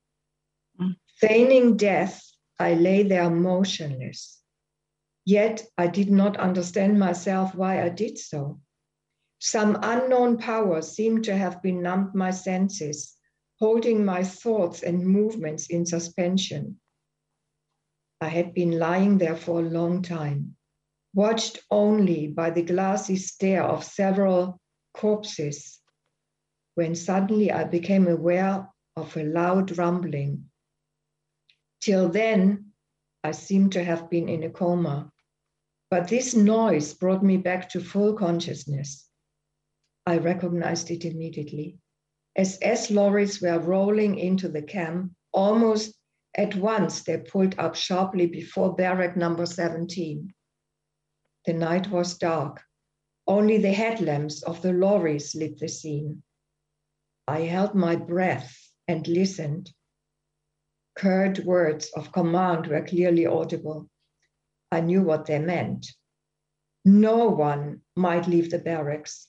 Mm. 0.79 0.95
Feigning 1.19 1.77
death, 1.77 2.21
I 2.59 2.73
lay 2.73 3.03
there 3.03 3.29
motionless. 3.29 4.41
Yet 5.25 5.65
I 5.77 5.87
did 5.87 6.09
not 6.09 6.37
understand 6.37 6.99
myself 6.99 7.55
why 7.55 7.81
I 7.83 7.89
did 7.89 8.17
so. 8.17 8.59
Some 9.39 9.77
unknown 9.81 10.37
power 10.37 10.81
seemed 10.81 11.23
to 11.25 11.37
have 11.37 11.61
benumbed 11.61 12.13
my 12.13 12.31
senses, 12.31 13.15
holding 13.59 14.03
my 14.03 14.23
thoughts 14.23 14.83
and 14.83 15.07
movements 15.07 15.67
in 15.67 15.85
suspension. 15.85 16.79
I 18.19 18.27
had 18.27 18.53
been 18.53 18.77
lying 18.77 19.17
there 19.17 19.37
for 19.37 19.59
a 19.61 19.69
long 19.69 20.01
time, 20.01 20.57
watched 21.13 21.59
only 21.71 22.27
by 22.27 22.49
the 22.49 22.63
glassy 22.63 23.15
stare 23.15 23.63
of 23.63 23.85
several 23.85 24.59
corpses 24.93 25.78
when 26.79 26.95
suddenly 26.95 27.51
I 27.51 27.65
became 27.65 28.07
aware 28.07 28.65
of 28.95 29.17
a 29.17 29.23
loud 29.25 29.77
rumbling. 29.77 30.45
Till 31.81 32.07
then, 32.07 32.71
I 33.21 33.31
seemed 33.31 33.73
to 33.73 33.83
have 33.83 34.09
been 34.09 34.29
in 34.29 34.43
a 34.43 34.49
coma. 34.49 35.11
But 35.91 36.07
this 36.07 36.33
noise 36.33 36.93
brought 36.93 37.21
me 37.21 37.35
back 37.35 37.67
to 37.71 37.81
full 37.81 38.13
consciousness. 38.13 39.09
I 40.05 40.19
recognized 40.19 40.89
it 40.89 41.03
immediately. 41.03 41.79
SS 42.37 42.91
lorries 42.91 43.41
were 43.41 43.59
rolling 43.59 44.17
into 44.17 44.47
the 44.47 44.61
camp. 44.61 45.11
Almost 45.33 45.99
at 46.37 46.55
once, 46.55 47.03
they 47.03 47.17
pulled 47.17 47.59
up 47.59 47.75
sharply 47.75 48.25
before 48.25 48.73
barrack 48.73 49.17
number 49.17 49.45
17. 49.45 50.33
The 51.45 51.53
night 51.53 51.91
was 51.91 52.17
dark. 52.17 52.61
Only 53.27 53.57
the 53.57 53.73
headlamps 53.73 54.43
of 54.43 54.61
the 54.61 54.71
lorries 54.71 55.35
lit 55.35 55.59
the 55.59 55.67
scene. 55.67 56.23
I 57.29 57.41
held 57.41 57.75
my 57.75 57.95
breath 57.95 58.57
and 58.87 59.07
listened. 59.07 59.71
Curt 60.95 61.37
words 61.45 61.91
of 61.95 62.11
command 62.11 62.65
were 62.65 62.83
clearly 62.83 63.27
audible. 63.27 63.87
I 64.71 64.81
knew 64.81 65.03
what 65.03 65.27
they 65.27 65.37
meant. 65.37 65.85
No 66.83 67.29
one 67.29 67.81
might 67.95 68.27
leave 68.27 68.49
the 68.49 68.57
barracks. 68.57 69.27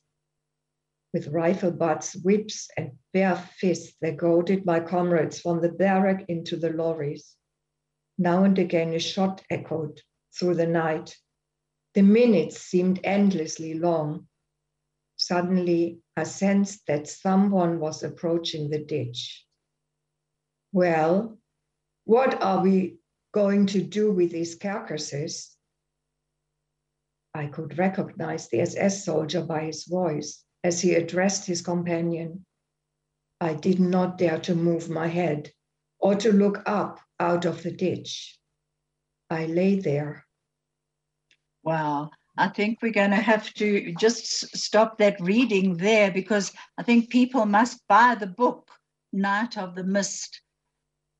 With 1.12 1.28
rifle 1.28 1.72
butts, 1.72 2.16
whips, 2.16 2.70
and 2.74 2.92
bare 3.12 3.36
fists, 3.36 3.94
they 4.00 4.12
goaded 4.12 4.64
my 4.64 4.80
comrades 4.80 5.38
from 5.38 5.60
the 5.60 5.70
barrack 5.70 6.24
into 6.26 6.56
the 6.56 6.70
lorries. 6.70 7.36
Now 8.16 8.44
and 8.44 8.58
again, 8.58 8.94
a 8.94 8.98
shot 8.98 9.42
echoed 9.50 10.00
through 10.34 10.54
the 10.54 10.66
night. 10.66 11.18
The 11.92 12.02
minutes 12.02 12.62
seemed 12.62 13.00
endlessly 13.04 13.74
long. 13.74 14.26
Suddenly, 15.30 16.00
a 16.16 16.26
sense 16.26 16.82
that 16.88 17.06
someone 17.06 17.78
was 17.78 18.02
approaching 18.02 18.68
the 18.68 18.80
ditch. 18.80 19.46
Well, 20.72 21.38
what 22.04 22.42
are 22.42 22.64
we 22.64 22.96
going 23.32 23.66
to 23.66 23.80
do 23.80 24.10
with 24.10 24.32
these 24.32 24.56
carcasses? 24.56 25.56
I 27.32 27.46
could 27.46 27.78
recognize 27.78 28.48
the 28.48 28.62
SS 28.62 29.04
soldier 29.04 29.42
by 29.42 29.66
his 29.66 29.84
voice 29.84 30.42
as 30.64 30.80
he 30.80 30.94
addressed 30.94 31.46
his 31.46 31.62
companion. 31.62 32.44
I 33.40 33.54
did 33.54 33.78
not 33.78 34.18
dare 34.18 34.40
to 34.40 34.56
move 34.56 34.90
my 34.90 35.06
head 35.06 35.52
or 36.00 36.16
to 36.16 36.32
look 36.32 36.60
up 36.66 36.98
out 37.20 37.44
of 37.44 37.62
the 37.62 37.70
ditch. 37.70 38.36
I 39.30 39.46
lay 39.46 39.78
there. 39.78 40.26
Wow. 41.62 42.10
I 42.40 42.48
think 42.48 42.78
we're 42.80 42.90
going 42.90 43.10
to 43.10 43.16
have 43.16 43.52
to 43.54 43.92
just 43.98 44.56
stop 44.56 44.96
that 44.96 45.20
reading 45.20 45.76
there 45.76 46.10
because 46.10 46.52
I 46.78 46.82
think 46.82 47.10
people 47.10 47.44
must 47.44 47.86
buy 47.86 48.14
the 48.14 48.26
book, 48.26 48.70
Night 49.12 49.58
of 49.58 49.74
the 49.74 49.84
Mist, 49.84 50.40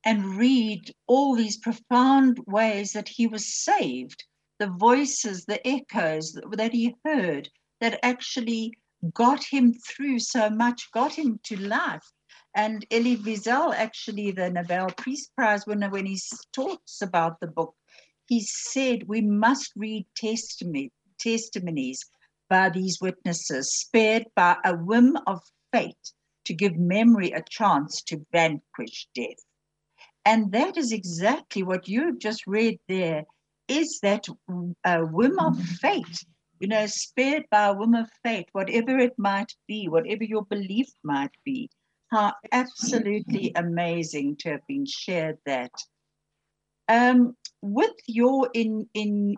and 0.03 0.35
read 0.35 0.91
all 1.05 1.35
these 1.35 1.57
profound 1.57 2.39
ways 2.47 2.93
that 2.93 3.07
he 3.07 3.27
was 3.27 3.53
saved, 3.53 4.25
the 4.57 4.65
voices, 4.65 5.45
the 5.45 5.65
echoes 5.67 6.35
that 6.53 6.73
he 6.73 6.95
heard 7.05 7.47
that 7.81 7.99
actually 8.01 8.73
got 9.13 9.43
him 9.43 9.75
through 9.75 10.17
so 10.17 10.49
much, 10.49 10.89
got 10.91 11.13
him 11.13 11.39
to 11.43 11.55
life. 11.57 12.11
And 12.55 12.83
Elie 12.89 13.17
Wiesel, 13.17 13.75
actually, 13.75 14.31
the 14.31 14.49
Nobel 14.49 14.87
Peace 14.99 15.27
Prize 15.27 15.67
winner, 15.67 15.91
when 15.91 16.07
he 16.07 16.19
talks 16.51 17.03
about 17.03 17.39
the 17.39 17.47
book, 17.47 17.75
he 18.25 18.41
said 18.41 19.07
we 19.07 19.21
must 19.21 19.71
read 19.75 20.07
testimony, 20.15 20.91
testimonies 21.21 22.03
by 22.49 22.69
these 22.69 22.99
witnesses, 23.01 23.73
spared 23.73 24.25
by 24.35 24.57
a 24.65 24.75
whim 24.75 25.17
of 25.27 25.41
fate 25.71 26.11
to 26.45 26.53
give 26.53 26.75
memory 26.75 27.31
a 27.31 27.43
chance 27.49 28.01
to 28.03 28.25
vanquish 28.31 29.07
death. 29.15 29.43
And 30.25 30.51
that 30.51 30.77
is 30.77 30.91
exactly 30.91 31.63
what 31.63 31.87
you've 31.87 32.19
just 32.19 32.45
read 32.47 32.79
there 32.87 33.23
is 33.67 33.99
that 34.01 34.27
uh, 34.83 34.99
whim 34.99 35.39
of 35.39 35.57
fate 35.63 36.25
you 36.61 36.67
know, 36.67 36.85
spared 36.85 37.45
by 37.49 37.65
a 37.65 37.73
whim 37.73 37.95
of 37.95 38.07
fate, 38.23 38.47
whatever 38.51 38.99
it 38.99 39.17
might 39.17 39.51
be, 39.67 39.89
whatever 39.89 40.23
your 40.23 40.45
belief 40.45 40.87
might 41.03 41.35
be. 41.43 41.67
How 42.11 42.33
absolutely 42.51 43.51
amazing 43.55 44.35
to 44.41 44.51
have 44.51 44.67
been 44.67 44.85
shared 44.85 45.39
that. 45.47 45.71
Um, 46.87 47.35
with 47.63 47.95
your 48.05 48.49
in 48.53 48.87
in 48.93 49.37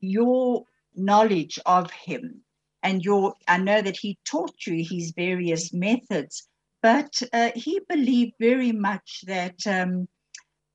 your 0.00 0.64
knowledge 0.94 1.58
of 1.66 1.90
him 1.90 2.42
and 2.82 3.04
your, 3.04 3.34
I 3.46 3.58
know 3.58 3.82
that 3.82 3.96
he 3.96 4.18
taught 4.24 4.66
you 4.66 4.84
his 4.84 5.12
various 5.12 5.72
methods, 5.72 6.48
but 6.82 7.22
uh, 7.32 7.50
he 7.54 7.80
believed 7.88 8.32
very 8.40 8.72
much 8.72 9.22
that 9.26 9.66
um, 9.66 10.08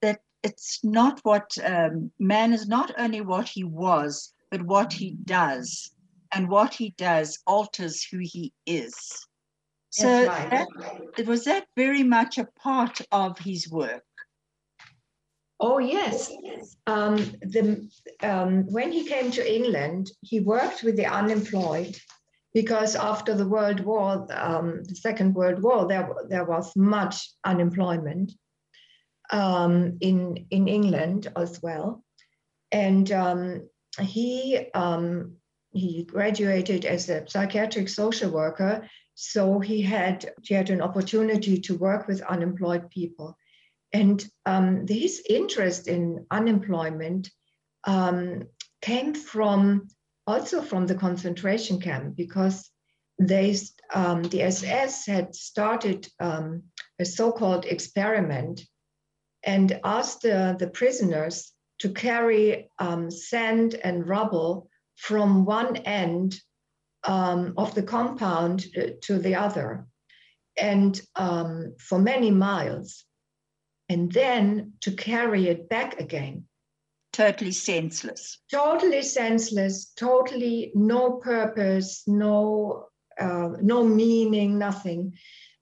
that 0.02 0.22
it's 0.44 0.84
not 0.84 1.20
what 1.24 1.58
um, 1.64 2.12
man 2.20 2.54
is 2.54 2.68
not 2.68 2.92
only 2.98 3.22
what 3.22 3.48
he 3.48 3.64
was, 3.64 4.34
but 4.52 4.62
what 4.62 4.94
he 4.94 5.18
does. 5.26 5.92
And 6.32 6.50
what 6.50 6.74
he 6.74 6.94
does 6.98 7.40
alters 7.48 8.04
who 8.04 8.18
he 8.18 8.52
is. 8.66 8.94
So 9.92 10.28
right. 10.28 10.68
that, 11.16 11.26
was 11.26 11.46
that 11.46 11.66
very 11.78 12.04
much 12.04 12.38
a 12.38 12.50
part 12.60 13.00
of 13.14 13.40
his 13.40 13.70
work? 13.70 14.04
Oh 15.60 15.80
yes, 15.80 16.32
um, 16.86 17.16
the, 17.42 17.90
um, 18.22 18.66
when 18.72 18.92
he 18.92 19.06
came 19.06 19.32
to 19.32 19.56
England, 19.56 20.12
he 20.22 20.42
worked 20.42 20.84
with 20.84 20.98
the 20.98 21.06
unemployed 21.06 21.98
because 22.54 22.96
after 22.96 23.34
the 23.36 23.48
World 23.48 23.80
War, 23.80 24.28
um, 24.32 24.84
the 24.84 24.96
Second 24.96 25.34
World 25.34 25.62
War, 25.62 25.88
there 25.88 26.10
there 26.30 26.46
was 26.46 26.76
much 26.76 27.32
unemployment 27.46 28.34
um, 29.32 29.98
in 30.02 30.46
in 30.50 30.68
England 30.68 31.32
as 31.38 31.62
well, 31.62 32.04
and 32.72 33.10
um, 33.12 33.70
he 34.02 34.68
um, 34.74 35.36
he 35.72 36.04
graduated 36.04 36.86
as 36.86 37.10
a 37.10 37.28
psychiatric 37.28 37.88
social 37.90 38.32
worker, 38.32 38.90
so 39.14 39.60
he 39.60 39.82
had 39.82 40.34
he 40.44 40.54
had 40.54 40.70
an 40.70 40.82
opportunity 40.82 41.60
to 41.62 41.78
work 41.78 42.08
with 42.08 42.22
unemployed 42.22 42.90
people, 42.90 43.38
and 43.96 44.26
um, 44.46 44.86
his 44.88 45.24
interest 45.30 45.88
in 45.88 46.26
unemployment 46.30 47.32
um, 47.86 48.44
came 48.82 49.14
from 49.14 49.88
also 50.28 50.62
from 50.62 50.86
the 50.86 50.96
concentration 50.96 51.80
camp 51.80 52.16
because 52.18 52.70
they 53.18 53.56
um, 53.94 54.24
the 54.24 54.42
SS 54.42 55.06
had 55.06 55.34
started 55.34 56.08
um, 56.20 56.64
a 57.00 57.06
so-called 57.06 57.64
experiment 57.66 58.62
and 59.44 59.80
asked 59.84 60.24
the, 60.24 60.58
the 60.60 60.68
prisoners 60.68 61.54
to 61.80 61.90
carry 61.90 62.70
um, 62.80 63.10
sand 63.10 63.76
and 63.76 64.10
rubble 64.10 64.68
from 64.98 65.46
one 65.46 65.78
end 65.78 66.36
um, 67.06 67.54
of 67.56 67.74
the 67.76 67.84
compound 67.84 68.66
uh, 68.78 68.88
to 69.04 69.20
the 69.20 69.36
other, 69.36 69.86
and 70.58 71.00
um, 71.16 71.76
for 71.80 72.00
many 72.00 72.32
miles, 72.32 73.06
and 73.90 74.12
then 74.12 74.74
to 74.82 74.92
carry 74.92 75.48
it 75.48 75.70
back 75.70 76.00
again. 76.00 76.46
Totally 77.14 77.52
senseless. 77.52 78.40
Totally 78.52 79.02
senseless. 79.02 79.92
Totally 79.96 80.72
no 80.76 81.14
purpose, 81.14 82.04
no 82.08 82.88
uh, 83.20 83.52
no 83.62 83.84
meaning, 83.84 84.58
nothing. 84.58 85.14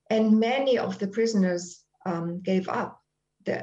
And 0.09 0.39
many 0.39 0.79
of 0.79 0.97
the 0.97 1.07
prisoners 1.07 1.83
um, 2.05 2.41
gave 2.41 2.67
up 2.67 3.03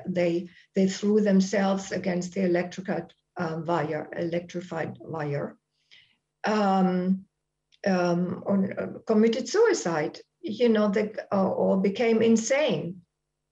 they 0.07 0.49
they 0.75 0.89
threw 0.89 1.21
themselves 1.21 1.93
against 1.93 2.35
the 2.35 2.45
electrical 2.45 3.09
um, 3.37 3.65
wire, 3.65 4.09
electrified 4.17 4.97
wire, 5.01 5.57
um, 6.45 7.25
um, 7.87 8.43
or 8.47 8.75
uh, 8.79 8.99
committed 9.07 9.49
suicide. 9.49 10.19
You 10.43 10.71
know, 10.71 10.89
they, 10.89 11.13
uh, 11.33 11.49
or 11.49 11.81
became 11.81 12.23
insane. 12.23 13.03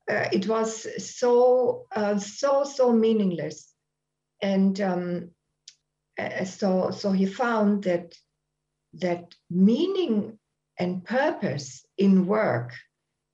Uh, 0.09 0.29
it 0.33 0.49
was 0.49 0.87
so 1.05 1.87
uh, 1.94 2.18
so 2.18 2.64
so 2.64 2.92
meaningless, 2.92 3.75
and 4.40 4.81
um, 4.81 5.31
uh, 6.18 6.44
so 6.44 6.90
so 6.90 7.12
he 7.12 7.27
found 7.27 7.85
that 7.85 8.14
that 8.94 9.35
meaning 9.51 10.38
and 10.79 11.05
purpose 11.05 11.85
in 11.97 12.27
work 12.27 12.73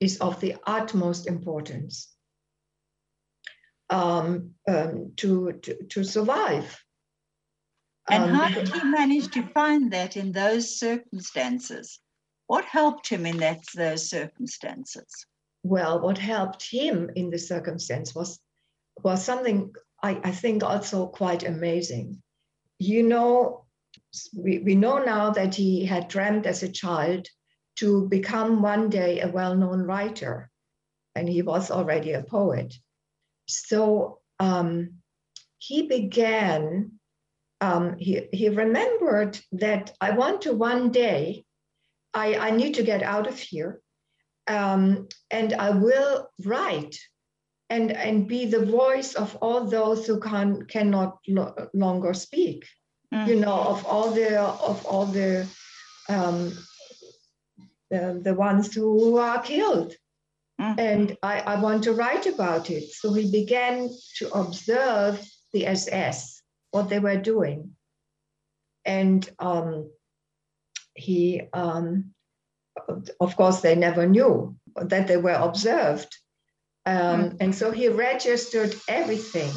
is 0.00 0.18
of 0.18 0.40
the 0.40 0.56
utmost 0.66 1.26
importance 1.26 2.12
um, 3.90 4.50
um, 4.68 5.12
to, 5.16 5.52
to, 5.62 5.84
to 5.90 6.04
survive. 6.04 6.82
And 8.10 8.24
um, 8.24 8.30
how 8.30 8.48
did 8.48 8.68
he 8.68 8.84
manage 8.84 9.30
to 9.32 9.42
find 9.42 9.92
that 9.92 10.16
in 10.16 10.32
those 10.32 10.78
circumstances? 10.78 12.00
What 12.46 12.64
helped 12.64 13.08
him 13.08 13.24
in 13.24 13.38
that, 13.38 13.60
those 13.74 14.10
circumstances? 14.10 15.26
Well, 15.64 15.98
what 16.00 16.18
helped 16.18 16.70
him 16.70 17.10
in 17.16 17.30
the 17.30 17.38
circumstance 17.38 18.14
was 18.14 18.38
was 19.02 19.24
something 19.24 19.74
I, 20.02 20.20
I 20.22 20.30
think 20.30 20.62
also 20.62 21.06
quite 21.06 21.42
amazing. 21.42 22.22
You 22.78 23.02
know, 23.02 23.64
we, 24.36 24.58
we 24.58 24.74
know 24.74 24.98
now 24.98 25.30
that 25.30 25.54
he 25.54 25.86
had 25.86 26.08
dreamt 26.08 26.44
as 26.44 26.62
a 26.62 26.68
child 26.68 27.26
to 27.76 28.06
become 28.08 28.60
one 28.60 28.90
day 28.90 29.20
a 29.20 29.28
well 29.28 29.56
known 29.56 29.82
writer. 29.82 30.50
And 31.14 31.28
he 31.28 31.40
was 31.40 31.70
already 31.70 32.12
a 32.12 32.22
poet. 32.22 32.74
So 33.46 34.18
um, 34.38 34.98
he 35.58 35.88
began, 35.88 36.92
um, 37.62 37.96
he, 37.98 38.28
he 38.32 38.50
remembered 38.50 39.38
that 39.52 39.96
I 40.00 40.10
want 40.10 40.42
to 40.42 40.52
one 40.52 40.90
day, 40.90 41.46
I, 42.12 42.34
I 42.36 42.50
need 42.50 42.74
to 42.74 42.82
get 42.82 43.02
out 43.02 43.26
of 43.26 43.38
here. 43.38 43.80
Um, 44.46 45.08
and 45.30 45.54
I 45.54 45.70
will 45.70 46.28
write 46.44 46.96
and, 47.70 47.92
and 47.92 48.28
be 48.28 48.44
the 48.46 48.64
voice 48.64 49.14
of 49.14 49.36
all 49.36 49.64
those 49.64 50.06
who 50.06 50.20
can, 50.20 50.66
cannot 50.66 51.18
lo- 51.26 51.68
longer 51.72 52.14
speak. 52.14 52.66
Mm. 53.12 53.28
You 53.28 53.36
know, 53.36 53.54
of 53.54 53.86
all 53.86 54.10
the 54.10 54.40
of 54.40 54.84
all 54.86 55.06
the 55.06 55.46
um, 56.08 56.52
the, 57.90 58.20
the 58.22 58.34
ones 58.34 58.74
who 58.74 59.18
are 59.18 59.40
killed. 59.40 59.94
Mm. 60.60 60.78
And 60.78 61.16
I, 61.22 61.40
I 61.40 61.60
want 61.60 61.84
to 61.84 61.92
write 61.92 62.26
about 62.26 62.70
it. 62.70 62.92
So 62.92 63.12
he 63.12 63.30
began 63.30 63.88
to 64.18 64.30
observe 64.30 65.24
the 65.52 65.66
SS, 65.66 66.42
what 66.70 66.88
they 66.88 66.98
were 66.98 67.16
doing. 67.16 67.70
And 68.84 69.28
um, 69.38 69.90
he, 70.94 71.42
um, 71.52 72.14
of 73.20 73.36
course, 73.36 73.60
they 73.60 73.74
never 73.74 74.06
knew 74.06 74.56
that 74.76 75.06
they 75.06 75.16
were 75.16 75.30
observed. 75.32 76.16
Um, 76.86 76.96
mm. 76.96 77.36
And 77.40 77.54
so 77.54 77.70
he 77.70 77.88
registered 77.88 78.74
everything. 78.88 79.52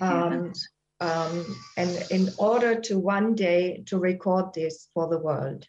Um, 0.00 0.52
um, 1.00 1.56
and 1.76 2.06
in 2.10 2.30
order 2.38 2.80
to 2.80 2.98
one 2.98 3.34
day 3.34 3.82
to 3.86 3.98
record 3.98 4.54
this 4.54 4.88
for 4.94 5.08
the 5.08 5.18
world. 5.18 5.66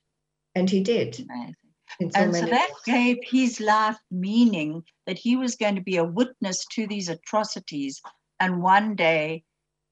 And 0.55 0.69
he 0.69 0.81
did. 0.81 1.19
Amazing. 1.19 1.55
So 1.99 2.09
and 2.15 2.35
so 2.35 2.45
that 2.45 2.69
ways. 2.69 2.81
gave 2.85 3.17
his 3.23 3.59
life 3.59 3.97
meaning 4.09 4.83
that 5.05 5.17
he 5.17 5.35
was 5.35 5.55
going 5.55 5.75
to 5.75 5.81
be 5.81 5.97
a 5.97 6.03
witness 6.03 6.65
to 6.73 6.87
these 6.87 7.09
atrocities. 7.09 8.01
And 8.39 8.61
one 8.61 8.95
day 8.95 9.43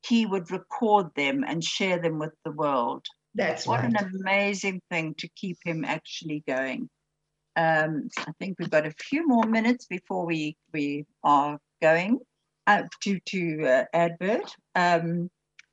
he 0.05 0.25
would 0.25 0.51
record 0.51 1.07
them 1.15 1.43
and 1.47 1.63
share 1.63 1.99
them 1.99 2.19
with 2.19 2.33
the 2.43 2.51
world. 2.51 3.05
That's 3.35 3.65
what 3.65 3.81
right. 3.81 3.93
an 3.93 4.11
amazing 4.19 4.81
thing 4.89 5.15
to 5.19 5.29
keep 5.35 5.57
him 5.63 5.85
actually 5.85 6.43
going. 6.47 6.89
Um, 7.55 8.09
I 8.17 8.31
think 8.39 8.57
we've 8.59 8.69
got 8.69 8.87
a 8.87 8.91
few 8.91 9.27
more 9.27 9.45
minutes 9.45 9.85
before 9.85 10.25
we 10.25 10.57
we 10.73 11.05
are 11.23 11.59
going 11.81 12.19
uh, 12.67 12.83
to 13.03 13.19
to 13.19 13.65
uh, 13.65 13.85
advert. 13.93 14.53
Um, 14.75 15.29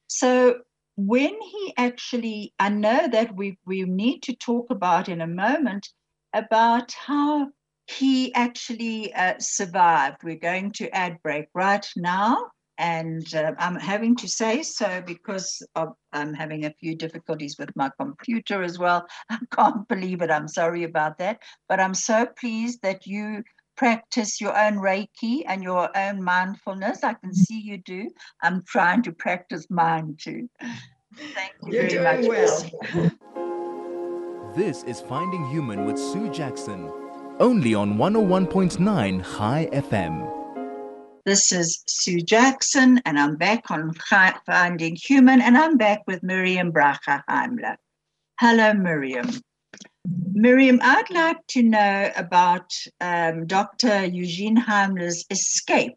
so 0.09 0.61
when 0.97 1.41
he 1.41 1.75
actually, 1.77 2.55
I 2.59 2.71
know 2.71 3.09
that 3.09 3.35
we 3.35 3.59
we 3.67 3.83
need 3.83 4.23
to 4.25 4.37
talk 4.37 4.71
about 4.71 5.09
in 5.09 5.21
a 5.21 5.27
moment 5.27 5.89
about 6.33 6.93
how 6.93 7.49
he 7.87 8.35
actually 8.35 9.15
uh, 9.15 9.35
survived. 9.39 10.23
We're 10.23 10.37
going 10.37 10.73
to 10.73 10.95
ad 10.95 11.19
break 11.23 11.47
right 11.55 11.87
now. 11.97 12.51
And 12.79 13.35
uh, 13.35 13.53
I'm 13.59 13.75
having 13.75 14.15
to 14.17 14.29
say 14.29 14.63
so 14.63 15.03
because 15.05 15.61
of, 15.75 15.95
I'm 16.13 16.33
having 16.33 16.65
a 16.65 16.75
few 16.81 16.95
difficulties 16.95 17.57
with 17.59 17.75
my 17.75 17.91
computer 17.99 18.63
as 18.63 18.79
well. 18.79 19.07
I 19.31 19.39
can't 19.53 19.87
believe 19.89 20.23
it. 20.23 20.31
I'm 20.31 20.49
sorry 20.49 20.85
about 20.85 21.19
that. 21.19 21.41
But 21.69 21.81
I'm 21.81 21.95
so 21.95 22.27
pleased 22.39 22.81
that 22.83 23.07
you 23.07 23.43
practice 23.77 24.41
your 24.41 24.57
own 24.59 24.75
Reiki 24.75 25.43
and 25.47 25.63
your 25.63 25.97
own 25.97 26.23
mindfulness. 26.23 27.05
I 27.05 27.15
can 27.15 27.35
see 27.35 27.61
you 27.61 27.79
do. 27.79 28.11
I'm 28.43 28.63
trying 28.65 29.03
to 29.05 29.13
practice 29.13 29.67
mine 29.71 30.17
too. 30.19 30.49
Thank 31.35 31.53
you 31.65 31.73
You're 31.73 31.89
very 31.89 32.23
doing 32.23 32.29
much. 32.29 32.73
well. 32.95 33.11
This 34.57 34.83
is 34.85 35.01
Finding 35.03 35.47
Human 35.51 35.85
with 35.85 35.99
Sue 35.99 36.33
Jackson, 36.33 36.91
only 37.39 37.75
on 37.75 37.97
101.9 37.97 39.23
Chai 39.23 39.69
FM. 39.73 40.48
This 41.29 41.53
is 41.53 41.83
Sue 41.87 42.23
Jackson, 42.23 43.03
and 43.05 43.19
I'm 43.19 43.37
back 43.37 43.71
on 43.71 43.93
Finding 44.47 44.97
Human, 44.97 45.43
and 45.43 45.59
I'm 45.59 45.77
back 45.77 46.05
with 46.07 46.23
Miriam 46.23 46.73
Bracha 46.73 47.23
Heimler. 47.29 47.77
Hello, 48.41 48.73
Miriam. 48.73 49.29
Miriam, 50.33 50.81
I'd 50.83 51.11
like 51.11 51.47
to 51.49 51.63
know 51.63 52.11
about 52.17 52.73
um, 53.03 53.47
Dr. 53.47 54.07
Eugene 54.07 54.57
Heimler's 54.57 55.27
escape. 55.29 55.93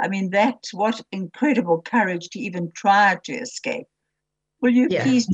I 0.00 0.08
mean, 0.08 0.30
that 0.30 0.58
what 0.72 1.00
incredible 1.12 1.80
courage 1.80 2.30
to 2.30 2.40
even 2.40 2.72
try 2.74 3.20
to 3.22 3.32
escape. 3.34 3.86
Will 4.62 4.72
you 4.72 4.88
yeah. 4.90 5.04
please 5.04 5.28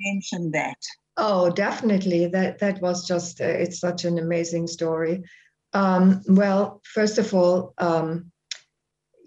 mention 0.00 0.52
that? 0.52 0.80
Oh, 1.18 1.50
definitely. 1.50 2.28
That 2.28 2.60
that 2.60 2.80
was 2.80 3.06
just 3.06 3.42
uh, 3.42 3.44
it's 3.44 3.78
such 3.78 4.06
an 4.06 4.18
amazing 4.18 4.68
story. 4.68 5.22
Um, 5.74 6.22
well, 6.26 6.80
first 6.94 7.18
of 7.18 7.34
all, 7.34 7.74
um, 7.76 8.32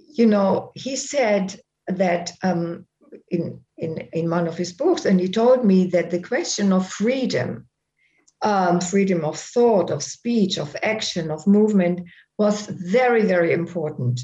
you 0.10 0.26
know, 0.26 0.72
he 0.76 0.96
said 0.96 1.60
that 1.88 2.32
um, 2.44 2.86
in 3.30 3.62
in 3.78 3.98
in 4.14 4.30
one 4.30 4.48
of 4.48 4.58
his 4.58 4.74
books, 4.74 5.06
and 5.06 5.20
he 5.20 5.30
told 5.30 5.66
me 5.66 5.86
that 5.88 6.12
the 6.12 6.22
question 6.22 6.74
of 6.74 6.90
freedom, 6.90 7.68
um, 8.42 8.82
freedom 8.82 9.24
of 9.24 9.40
thought, 9.40 9.90
of 9.90 10.04
speech, 10.04 10.58
of 10.58 10.76
action, 10.84 11.32
of 11.32 11.48
movement, 11.48 12.02
was 12.38 12.68
very 12.68 13.24
very 13.24 13.54
important 13.54 14.22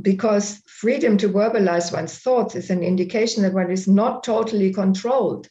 because 0.00 0.62
freedom 0.66 1.16
to 1.18 1.28
verbalize 1.28 1.92
one's 1.92 2.18
thoughts 2.18 2.54
is 2.54 2.70
an 2.70 2.82
indication 2.82 3.42
that 3.42 3.54
one 3.54 3.70
is 3.70 3.88
not 3.88 4.22
totally 4.22 4.72
controlled 4.72 5.48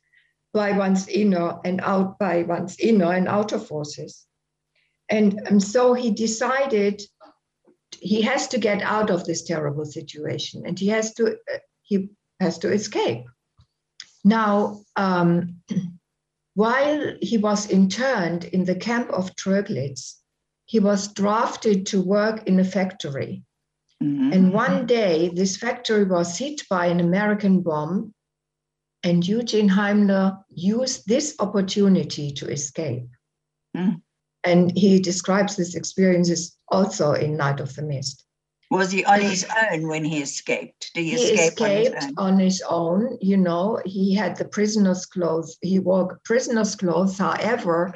by 0.53 0.71
one's 0.71 1.08
inner 1.08 1.60
and 1.65 1.82
out 1.82 2.17
by 2.17 2.43
one's 2.43 2.80
inner 2.80 3.12
and 3.12 3.27
outer 3.27 3.60
forces. 3.60 4.25
And, 5.10 5.41
and 5.45 5.62
so 5.62 5.93
he 5.93 6.12
decided 6.12 7.01
he 8.01 8.21
has 8.21 8.47
to 8.49 8.57
get 8.57 8.81
out 8.81 9.10
of 9.10 9.25
this 9.25 9.43
terrible 9.43 9.86
situation 9.86 10.63
and 10.65 10.77
he 10.79 10.88
has 10.88 11.13
to 11.15 11.38
he 11.83 12.10
has 12.39 12.57
to 12.60 12.71
escape. 12.71 13.25
Now, 14.23 14.81
um, 14.95 15.62
while 16.53 17.13
he 17.21 17.38
was 17.38 17.69
interned 17.69 18.45
in 18.45 18.65
the 18.65 18.75
camp 18.75 19.10
of 19.12 19.36
Tröglitz, 19.36 20.15
he 20.65 20.79
was 20.79 21.13
drafted 21.13 21.86
to 21.88 22.01
work 22.01 22.47
in 22.47 22.60
a 22.60 22.63
factory. 22.63 23.43
Mm-hmm. 24.03 24.33
And 24.33 24.53
one 24.53 24.86
day, 24.86 25.29
this 25.29 25.57
factory 25.57 26.03
was 26.03 26.38
hit 26.38 26.62
by 26.69 26.88
an 26.88 26.99
American 26.99 27.62
bomb, 27.62 28.13
and 29.03 29.25
Eugene 29.25 29.69
Heimler 29.69 30.38
used 30.49 31.07
this 31.07 31.36
opportunity 31.39 32.31
to 32.31 32.49
escape. 32.49 33.07
Mm. 33.75 34.01
And 34.47 34.75
he 34.77 34.99
describes 34.99 35.55
this 35.55 35.75
experiences 35.75 36.57
also 36.69 37.13
in 37.13 37.36
Night 37.36 37.60
of 37.60 37.75
the 37.75 37.83
Mist. 37.83 38.23
Was 38.69 38.91
he 38.91 39.05
on 39.05 39.21
his 39.21 39.45
own 39.71 39.88
when 39.88 40.03
he 40.03 40.21
escaped? 40.21 40.91
Did 40.93 41.03
he, 41.03 41.12
he 41.12 41.15
escape 41.15 41.53
escaped 41.53 41.95
on 41.95 42.01
his, 42.01 42.13
on 42.17 42.39
his 42.39 42.63
own? 42.69 43.17
You 43.21 43.38
know, 43.38 43.81
he 43.86 44.13
had 44.13 44.36
the 44.36 44.45
prisoner's 44.45 45.05
clothes. 45.05 45.57
He 45.62 45.79
wore 45.79 46.19
prisoner's 46.25 46.75
clothes. 46.75 47.17
However, 47.17 47.93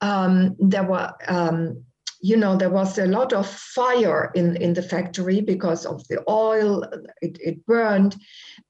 um, 0.00 0.56
there 0.58 0.84
were 0.84 1.12
um, 1.26 1.84
you 2.20 2.36
know, 2.36 2.56
there 2.56 2.70
was 2.70 2.98
a 2.98 3.06
lot 3.06 3.32
of 3.32 3.48
fire 3.48 4.32
in, 4.34 4.56
in 4.56 4.74
the 4.74 4.82
factory 4.82 5.40
because 5.40 5.86
of 5.86 6.06
the 6.08 6.22
oil, 6.28 6.82
it, 7.22 7.38
it 7.40 7.64
burned. 7.64 8.16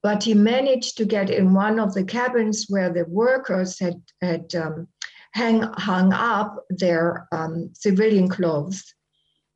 But 0.02 0.22
he 0.22 0.35
managed 0.35 0.98
to 0.98 1.04
get 1.04 1.31
in 1.31 1.54
one 1.54 1.81
of 1.81 1.94
the 1.94 2.04
cabins 2.04 2.66
where 2.68 2.92
the 2.92 3.07
workers 3.09 3.78
had, 3.78 4.02
had 4.20 4.54
um, 4.54 4.88
hang, 5.32 5.62
hung 5.62 6.12
up 6.12 6.64
their 6.70 7.26
um, 7.32 7.70
civilian 7.74 8.28
clothes. 8.28 8.94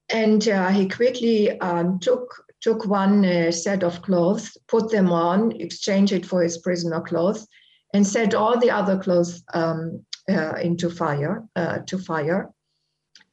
And 0.09 0.47
uh, 0.49 0.69
he 0.69 0.89
quickly 0.89 1.59
um, 1.61 1.99
took, 1.99 2.45
took 2.61 2.85
one 2.87 3.25
uh, 3.25 3.51
set 3.51 3.83
of 3.83 4.03
clothes, 4.03 4.57
put 4.69 4.91
them 4.91 5.11
on, 5.11 5.53
exchanged 5.53 6.13
it 6.13 6.27
for 6.27 6.43
his 6.43 6.59
prisoner 6.59 7.01
clothes, 7.01 7.47
and 7.95 8.07
set 8.07 8.35
all 8.35 8.59
the 8.59 8.71
other 8.71 8.99
clothes 8.99 9.43
um, 9.55 10.05
uh, 10.29 10.55
into 10.63 10.91
fire, 10.91 11.45
uh, 11.57 11.79
to 11.87 11.99
fire 11.99 12.51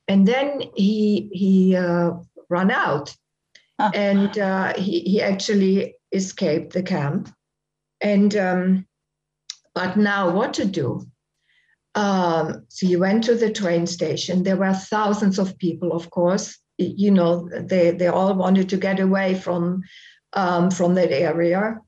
and 0.10 0.28
then 0.28 0.64
he 0.76 1.30
he 1.32 1.76
uh, 1.76 2.14
ran 2.50 2.72
out, 2.72 3.16
and 3.94 4.38
uh, 4.38 4.74
he 4.74 5.02
he 5.02 5.22
actually 5.22 5.96
escaped 6.12 6.74
the 6.74 6.84
camp. 6.84 7.30
And 8.02 8.36
um, 8.36 8.88
but 9.76 9.96
now 9.96 10.32
what 10.32 10.56
to 10.56 10.66
do? 10.66 11.06
Um, 11.96 12.66
so 12.70 12.88
he 12.88 12.96
went 12.96 13.24
to 13.26 13.36
the 13.36 13.52
train 13.52 13.88
station. 13.88 14.44
There 14.44 14.58
were 14.58 14.74
thousands 14.74 15.40
of 15.40 15.58
people, 15.58 15.92
of 15.92 16.10
course. 16.10 16.58
You 16.78 17.12
know, 17.12 17.50
they 17.50 17.92
they 17.92 18.08
all 18.08 18.34
wanted 18.36 18.70
to 18.70 18.78
get 18.78 19.00
away 19.00 19.36
from 19.36 19.82
um, 20.34 20.72
from 20.72 20.96
that 20.96 21.12
area, 21.12 21.80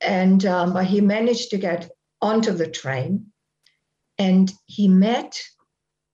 and 0.00 0.44
um, 0.46 0.72
but 0.72 0.86
he 0.86 1.00
managed 1.00 1.50
to 1.50 1.58
get 1.58 1.90
onto 2.20 2.52
the 2.52 2.66
train, 2.66 3.26
and 4.18 4.52
he 4.66 4.88
met 4.88 5.40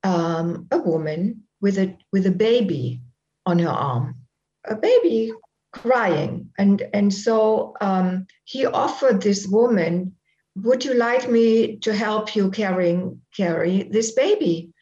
um, 0.02 0.66
a 0.70 0.78
woman 0.78 1.44
with 1.60 1.78
a 1.78 1.96
with 2.12 2.26
a 2.26 2.30
baby 2.32 3.00
on 3.46 3.58
her 3.60 3.70
arm, 3.70 4.16
a 4.64 4.74
baby 4.74 5.32
crying, 5.72 6.50
and 6.58 6.82
and 6.92 7.14
so 7.14 7.74
um, 7.80 8.26
he 8.44 8.66
offered 8.66 9.22
this 9.22 9.46
woman, 9.46 10.15
"Would 10.62 10.84
you 10.84 10.94
like 10.94 11.28
me 11.28 11.76
to 11.78 11.94
help 11.94 12.34
you 12.34 12.50
carrying 12.50 13.20
carry 13.36 13.84
this 13.84 14.12
baby?" 14.12 14.72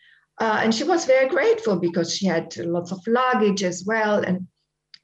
uh, 0.40 0.60
and 0.62 0.74
she 0.74 0.84
was 0.84 1.04
very 1.04 1.28
grateful 1.28 1.76
because 1.76 2.14
she 2.14 2.26
had 2.26 2.56
lots 2.56 2.90
of 2.90 3.00
luggage 3.06 3.62
as 3.62 3.84
well. 3.86 4.18
And 4.18 4.48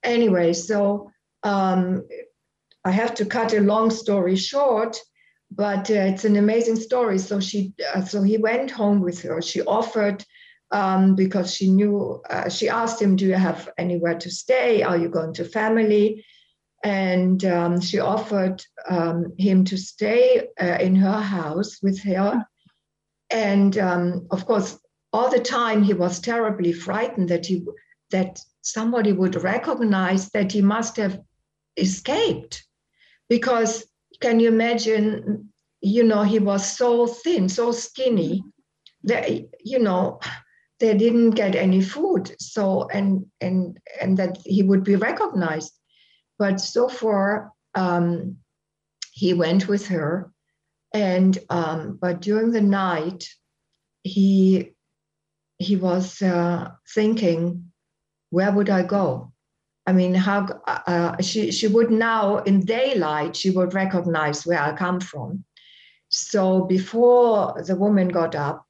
anyway, 0.03 0.53
so 0.53 1.11
um, 1.43 2.07
I 2.85 2.91
have 2.91 3.15
to 3.15 3.27
cut 3.27 3.55
a 3.55 3.61
long 3.61 3.91
story 3.91 4.37
short, 4.37 4.99
but 5.51 5.91
uh, 5.91 5.95
it's 5.95 6.25
an 6.25 6.37
amazing 6.37 6.77
story. 6.77 7.19
So 7.19 7.39
she, 7.39 7.73
uh, 7.95 8.05
so 8.05 8.23
he 8.23 8.39
went 8.39 8.71
home 8.71 9.01
with 9.01 9.23
her. 9.23 9.41
She 9.41 9.63
offered 9.63 10.25
um, 10.73 11.15
because 11.15 11.55
she 11.55 11.71
knew. 11.71 12.21
Uh, 12.29 12.49
she 12.49 12.69
asked 12.69 13.01
him, 13.01 13.15
"Do 13.17 13.27
you 13.27 13.35
have 13.35 13.69
anywhere 13.79 14.19
to 14.19 14.31
stay? 14.31 14.83
Are 14.83 14.97
you 14.97 15.09
going 15.09 15.35
to 15.35 15.45
family?" 15.45 16.25
And 16.83 17.45
um, 17.45 17.81
she 17.81 17.99
offered 17.99 18.65
um, 18.89 19.35
him 19.39 19.65
to 19.67 19.77
stay 19.77 20.49
uh, 20.61 20.79
in 20.81 20.97
her 20.97 21.21
house 21.21 21.79
with 21.83 22.03
her. 22.05 22.45
And 23.31 23.77
um, 23.79 24.27
of 24.31 24.47
course, 24.47 24.79
all 25.13 25.31
the 25.31 25.41
time 25.41 25.83
he 25.83 25.93
was 25.93 26.21
terribly 26.21 26.73
frightened 26.73 27.29
that 27.29 27.47
he 27.47 27.65
that 28.11 28.41
somebody 28.63 29.13
would 29.13 29.43
recognize 29.43 30.31
that 30.31 30.53
he 30.53 30.63
must 30.63 30.97
have 30.97 31.21
escaped. 31.77 32.65
Because 33.29 33.85
can 34.21 34.41
you 34.41 34.49
imagine 34.49 35.51
you 35.81 36.05
know 36.05 36.23
he 36.23 36.39
was 36.39 36.77
so 36.77 37.07
thin 37.07 37.49
so 37.49 37.73
skinny 37.73 38.43
that 39.05 39.31
you 39.65 39.79
know 39.79 40.21
they 40.81 40.97
didn't 40.97 41.31
get 41.31 41.55
any 41.55 41.83
food. 41.83 42.35
So 42.41 42.89
and 42.89 43.27
and 43.41 43.79
and 44.01 44.17
that 44.17 44.39
he 44.45 44.63
would 44.63 44.83
be 44.83 44.97
recognized 44.97 45.73
but 46.41 46.59
so 46.59 46.89
far 46.89 47.53
um, 47.75 48.39
he 49.13 49.35
went 49.35 49.69
with 49.69 49.87
her. 49.89 50.33
And 50.95 51.39
um, 51.51 51.99
but 52.01 52.21
during 52.21 52.51
the 52.51 52.63
night 52.63 53.29
he 54.03 54.73
he 55.59 55.77
was 55.77 56.23
uh, 56.23 56.71
thinking 56.95 57.71
where 58.31 58.51
would 58.51 58.71
i 58.71 58.83
go? 58.83 59.33
I 59.87 59.93
mean, 59.93 60.15
how 60.15 60.47
uh, 60.67 61.21
she 61.21 61.53
she 61.53 61.69
would 61.69 61.91
now 61.91 62.39
in 62.39 62.65
daylight 62.65 63.37
she 63.37 63.51
would 63.51 63.75
recognize 63.75 64.47
where 64.47 64.63
I 64.63 64.73
come 64.77 65.01
from. 65.01 65.45
So 66.09 66.65
before 66.65 67.63
the 67.67 67.77
woman 67.77 68.09
got 68.09 68.35
up, 68.35 68.65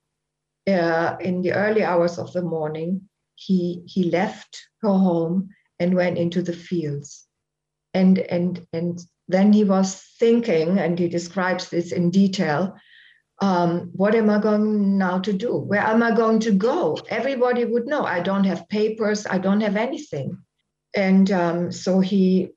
uh, 0.67 1.17
in 1.21 1.43
the 1.43 1.53
early 1.53 1.85
hours 1.85 2.19
of 2.19 2.33
the 2.33 2.43
morning, 2.43 3.09
he 3.37 3.83
he 3.87 4.11
left 4.11 4.53
her 4.83 4.89
home 4.89 5.51
and 5.79 5.95
went 5.95 6.19
into 6.19 6.43
the 6.43 6.53
fields, 6.53 7.27
and 7.95 8.19
and 8.19 8.67
and 8.73 9.01
then 9.29 9.53
he 9.53 9.65
was 9.65 10.03
thinking, 10.19 10.79
and 10.79 10.99
he 10.99 11.09
describes 11.09 11.69
this 11.69 11.93
in 11.93 12.11
detail. 12.11 12.77
Um, 13.43 13.91
what 13.95 14.15
am 14.15 14.29
I 14.29 14.39
going 14.39 14.99
now 14.99 15.19
to 15.21 15.33
do? 15.33 15.57
Where 15.57 15.81
am 15.81 16.03
I 16.03 16.15
going 16.15 16.41
to 16.41 16.53
go? 16.53 16.99
Everybody 17.09 17.65
would 17.65 17.87
know. 17.87 18.05
I 18.05 18.21
don't 18.21 18.45
have 18.45 18.69
papers. 18.69 19.27
I 19.27 19.39
don't 19.39 19.63
have 19.63 19.77
anything 19.77 20.37
and 20.95 21.31
um, 21.31 21.73
so 21.73 22.01
he 22.01 22.51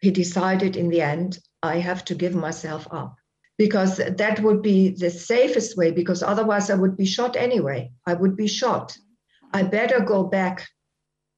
he 0.00 0.10
decided 0.10 0.76
in 0.76 0.88
the 0.88 1.02
end 1.02 1.38
i 1.62 1.78
have 1.78 2.04
to 2.04 2.14
give 2.14 2.34
myself 2.34 2.86
up 2.90 3.16
because 3.58 3.98
that 3.98 4.40
would 4.40 4.62
be 4.62 4.90
the 4.90 5.10
safest 5.10 5.76
way 5.76 5.90
because 5.90 6.22
otherwise 6.22 6.70
i 6.70 6.74
would 6.74 6.96
be 6.96 7.04
shot 7.04 7.36
anyway 7.36 7.90
i 8.06 8.14
would 8.14 8.36
be 8.36 8.46
shot 8.46 8.96
i 9.52 9.62
better 9.62 10.00
go 10.00 10.24
back 10.24 10.66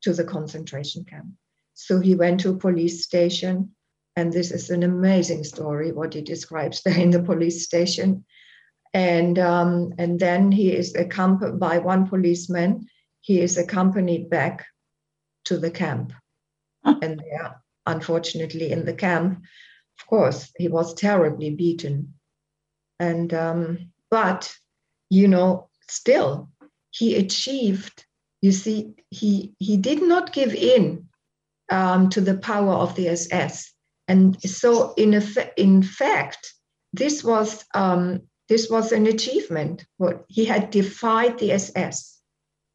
to 0.03 0.12
the 0.12 0.25
concentration 0.25 1.05
camp 1.05 1.27
so 1.75 2.01
he 2.01 2.15
went 2.15 2.41
to 2.41 2.51
a 2.51 2.57
police 2.57 3.05
station 3.05 3.71
and 4.17 4.33
this 4.33 4.51
is 4.51 4.71
an 4.71 4.83
amazing 4.83 5.45
story 5.45 5.93
what 5.93 6.15
he 6.15 6.21
describes 6.21 6.83
there 6.85 6.99
in 6.99 7.11
the 7.11 7.23
police 7.23 7.65
station 7.65 8.25
and 8.95 9.39
um, 9.39 9.95
and 9.99 10.21
then 10.21 10.53
he 10.53 10.71
is 10.73 10.95
accompanied 10.95 11.59
by 11.59 11.79
one 11.79 12.07
policeman 12.07 12.87
he 13.23 13.41
is 13.41 13.57
accompanied 13.57 14.29
back 14.29 14.67
to 15.45 15.57
the 15.57 15.71
camp. 15.71 16.13
and 16.85 17.21
there, 17.21 17.63
unfortunately, 17.87 18.73
in 18.73 18.85
the 18.85 18.93
camp, 18.93 19.43
of 19.99 20.07
course, 20.07 20.53
he 20.59 20.69
was 20.69 20.95
terribly 20.95 21.51
beaten. 21.51 22.15
And 22.99 23.33
um, 23.33 23.93
but 24.11 24.53
you 25.09 25.29
know, 25.29 25.69
still, 25.89 26.51
he 26.91 27.17
achieved. 27.17 28.05
You 28.41 28.53
see, 28.53 28.95
he 29.11 29.55
he 29.59 29.77
did 29.77 30.03
not 30.03 30.33
give 30.33 30.55
in 30.55 31.09
um, 31.73 32.09
to 32.11 32.21
the 32.21 32.37
power 32.37 32.75
of 32.75 32.95
the 32.95 33.09
SS, 33.09 33.73
and 34.07 34.41
so 34.43 34.95
in 34.95 35.15
a, 35.15 35.23
in 35.57 35.83
fact, 35.83 36.53
this 36.93 37.25
was 37.25 37.65
um, 37.75 38.23
this 38.49 38.69
was 38.71 38.93
an 38.93 39.07
achievement. 39.07 39.85
He 40.29 40.45
had 40.45 40.71
defied 40.71 41.39
the 41.39 41.53
SS 41.53 42.13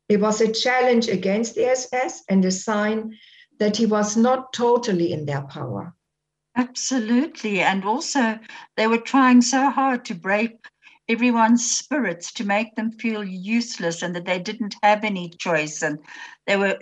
it 0.10 0.22
was 0.22 0.40
a 0.40 0.52
challenge 0.52 1.10
against 1.10 1.56
the 1.56 1.66
SS 1.66 2.24
and 2.30 2.44
a 2.46 2.52
sign 2.52 3.18
that 3.60 3.76
he 3.76 3.86
was 3.86 4.16
not 4.16 4.54
totally 4.54 5.12
in 5.12 5.26
their 5.26 5.42
power. 5.42 5.94
Absolutely. 6.56 7.60
And 7.60 7.84
also, 7.84 8.40
they 8.78 8.88
were 8.88 9.00
trying 9.00 9.42
so 9.42 9.70
hard 9.70 10.06
to 10.06 10.16
break 10.16 10.58
everyone's 11.10 11.70
spirits 11.70 12.32
to 12.34 12.46
make 12.46 12.76
them 12.76 12.91
feel 12.91 13.24
useless 13.24 14.02
and 14.02 14.15
that 14.15 14.26
they 14.26 14.39
didn't 14.39 14.76
have 14.84 15.04
any 15.04 15.30
choice 15.30 15.82
and 15.82 16.00
they 16.46 16.58
were 16.58 16.78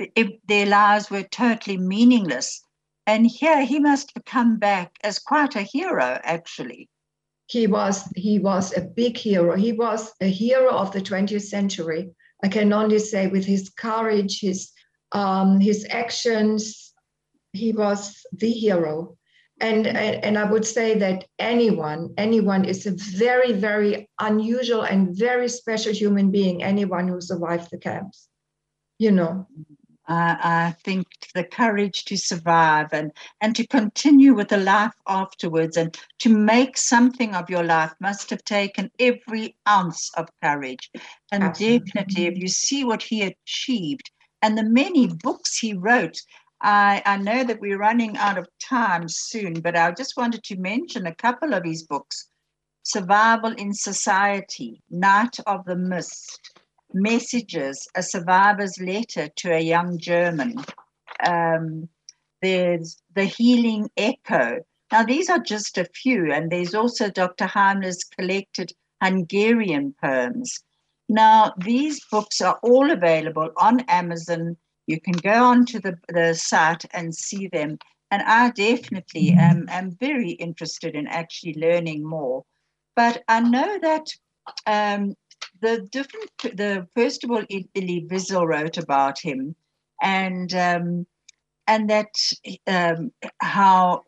their 0.47 0.65
lives 0.65 1.09
were 1.09 1.23
totally 1.23 1.77
meaningless. 1.77 2.61
And 3.07 3.27
here 3.27 3.63
he 3.63 3.79
must 3.79 4.11
have 4.15 4.25
come 4.25 4.57
back 4.57 4.97
as 5.03 5.19
quite 5.19 5.55
a 5.55 5.61
hero 5.61 6.19
actually. 6.23 6.89
He 7.47 7.67
was 7.67 8.03
he 8.15 8.39
was 8.39 8.75
a 8.75 8.81
big 8.81 9.17
hero. 9.17 9.55
He 9.55 9.71
was 9.71 10.11
a 10.19 10.27
hero 10.27 10.71
of 10.71 10.91
the 10.91 11.01
20th 11.01 11.43
century. 11.43 12.09
I 12.43 12.47
can 12.47 12.73
only 12.73 12.99
say 12.99 13.27
with 13.27 13.45
his 13.45 13.69
courage, 13.69 14.39
his 14.39 14.71
um, 15.11 15.59
his 15.59 15.85
actions, 15.89 16.93
he 17.53 17.71
was 17.71 18.25
the 18.33 18.49
hero. 18.49 19.17
And, 19.61 19.87
and 19.87 20.37
I 20.37 20.51
would 20.51 20.65
say 20.65 20.97
that 20.99 21.25
anyone, 21.39 22.13
anyone 22.17 22.65
is 22.65 22.85
a 22.85 22.91
very, 22.91 23.53
very 23.53 24.09
unusual 24.19 24.81
and 24.81 25.15
very 25.15 25.47
special 25.47 25.93
human 25.93 26.29
being, 26.29 26.61
anyone 26.61 27.07
who 27.07 27.21
survived 27.21 27.71
the 27.71 27.77
camps, 27.77 28.27
you 28.99 29.11
know. 29.11 29.47
Uh, 30.07 30.35
I 30.39 30.75
think 30.83 31.07
the 31.33 31.43
courage 31.43 32.05
to 32.05 32.17
survive 32.17 32.89
and, 32.91 33.11
and 33.41 33.55
to 33.55 33.65
continue 33.65 34.35
with 34.35 34.49
the 34.49 34.57
life 34.57 34.93
afterwards 35.07 35.77
and 35.77 35.97
to 36.19 36.29
make 36.29 36.77
something 36.77 37.33
of 37.33 37.49
your 37.49 37.63
life 37.63 37.93
must 37.99 38.29
have 38.29 38.43
taken 38.43 38.91
every 38.99 39.55
ounce 39.67 40.11
of 40.15 40.29
courage. 40.43 40.91
And 41.31 41.43
Absolutely. 41.43 41.79
definitely, 41.79 42.25
if 42.27 42.37
you 42.37 42.47
see 42.47 42.83
what 42.83 43.01
he 43.01 43.23
achieved 43.23 44.11
and 44.43 44.55
the 44.55 44.63
many 44.63 45.07
books 45.07 45.57
he 45.57 45.73
wrote, 45.73 46.21
I, 46.65 47.04
I 47.06 47.17
know 47.17 47.43
that 47.43 47.62
we're 47.62 47.78
running 47.78 48.17
out 48.17 48.39
of 48.39 48.49
time 48.60 49.08
soon, 49.08 49.62
but 49.62 49.78
I 49.78 49.91
just 49.91 50.17
wanted 50.17 50.43
to 50.45 50.58
mention 50.58 51.06
a 51.06 51.13
couple 51.13 51.54
of 51.54 51.63
his 51.63 51.84
books 51.84 52.28
Survival 52.82 53.51
in 53.51 53.71
Society, 53.71 54.82
Night 54.89 55.38
of 55.45 55.63
the 55.65 55.75
Mist 55.75 56.56
messages, 56.91 57.88
a 57.95 58.01
survivor's 58.01 58.80
letter 58.80 59.30
to 59.36 59.54
a 59.54 59.60
young 59.60 59.99
German. 59.99 60.56
Um, 61.23 61.88
there's 62.41 62.97
the 63.13 63.25
healing 63.25 63.89
echo. 63.95 64.60
Now, 64.91 65.04
these 65.04 65.30
are 65.30 65.39
just 65.39 65.78
a 65.78 65.86
few, 65.86 66.32
and 66.32 66.51
there's 66.51 66.73
also 66.73 67.12
Dr. 67.12 67.45
Heimler's 67.45 68.04
collected 68.04 68.71
Hungarian 69.04 69.93
poems. 70.01 70.63
Now, 71.10 71.54
these 71.60 72.04
books 72.10 72.41
are 72.41 72.60
all 72.63 72.89
available 72.89 73.51
on 73.58 73.82
Amazon. 73.82 74.58
You 74.88 75.02
can 75.02 75.13
go 75.13 75.43
onto 75.43 75.80
the, 75.80 75.98
the 76.10 76.34
site 76.34 76.86
and 76.93 77.13
see 77.13 77.48
them. 77.48 77.78
And 78.12 78.21
I 78.21 78.52
definitely 78.52 79.33
am, 79.33 79.65
am 79.69 79.92
very 80.00 80.31
interested 80.31 80.96
in 80.96 81.08
actually 81.08 81.56
learning 81.56 82.06
more. 82.06 82.44
But 82.96 83.23
I 83.27 83.42
know 83.42 83.79
that 83.81 84.08
um, 84.67 85.15
the 85.62 85.88
different, 85.92 86.29
the 86.44 86.88
first 86.96 87.23
of 87.23 87.31
all, 87.31 87.44
Elie 87.50 88.08
Wiesel 88.10 88.48
wrote 88.48 88.77
about 88.77 89.19
him, 89.19 89.56
and 90.02 90.54
um, 90.54 91.08
and 91.67 91.90
that 91.90 92.13
um, 92.67 93.12
how 93.40 94.04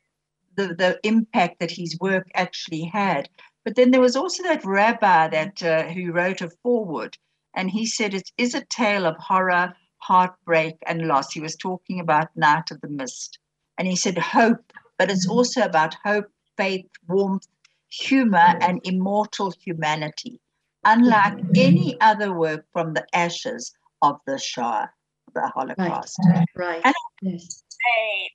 the 0.55 0.67
the 0.75 0.99
impact 1.03 1.59
that 1.59 1.71
his 1.71 1.97
work 1.99 2.27
actually 2.35 2.83
had. 2.83 3.29
But 3.65 3.75
then 3.75 3.91
there 3.91 4.01
was 4.01 4.15
also 4.15 4.43
that 4.43 4.63
rabbi 4.63 5.27
that 5.29 5.63
uh, 5.63 5.83
who 5.83 6.11
wrote 6.11 6.41
a 6.41 6.49
foreword, 6.63 7.17
and 7.55 7.69
he 7.69 7.85
said 7.85 8.13
it 8.13 8.31
is 8.37 8.53
a 8.53 8.65
tale 8.65 9.05
of 9.05 9.17
horror, 9.17 9.73
heartbreak, 10.07 10.75
and 10.85 11.07
loss. 11.07 11.33
He 11.33 11.41
was 11.41 11.55
talking 11.55 11.99
about 11.99 12.35
Night 12.35 12.71
of 12.71 12.81
the 12.81 12.89
Mist, 12.89 13.39
and 13.77 13.87
he 13.87 13.95
said 13.95 14.17
hope, 14.17 14.73
but 14.97 15.11
it's 15.11 15.27
mm-hmm. 15.27 15.37
also 15.37 15.61
about 15.61 15.95
hope, 16.03 16.27
faith, 16.55 16.85
warmth, 17.07 17.47
humor, 17.89 18.57
and 18.61 18.81
immortal 18.85 19.53
humanity 19.63 20.39
unlike 20.87 21.37
any 21.55 21.99
other 22.01 22.33
work 22.33 22.65
from 22.73 22.93
the 22.93 23.05
ashes 23.13 23.73
of 24.01 24.17
the 24.25 24.37
Shoah, 24.37 24.89
the 25.33 25.47
Holocaust. 25.53 26.17
Right. 26.29 26.45
right. 26.55 26.81
And 26.83 26.95
yes. 27.21 27.63
say, 27.69 28.31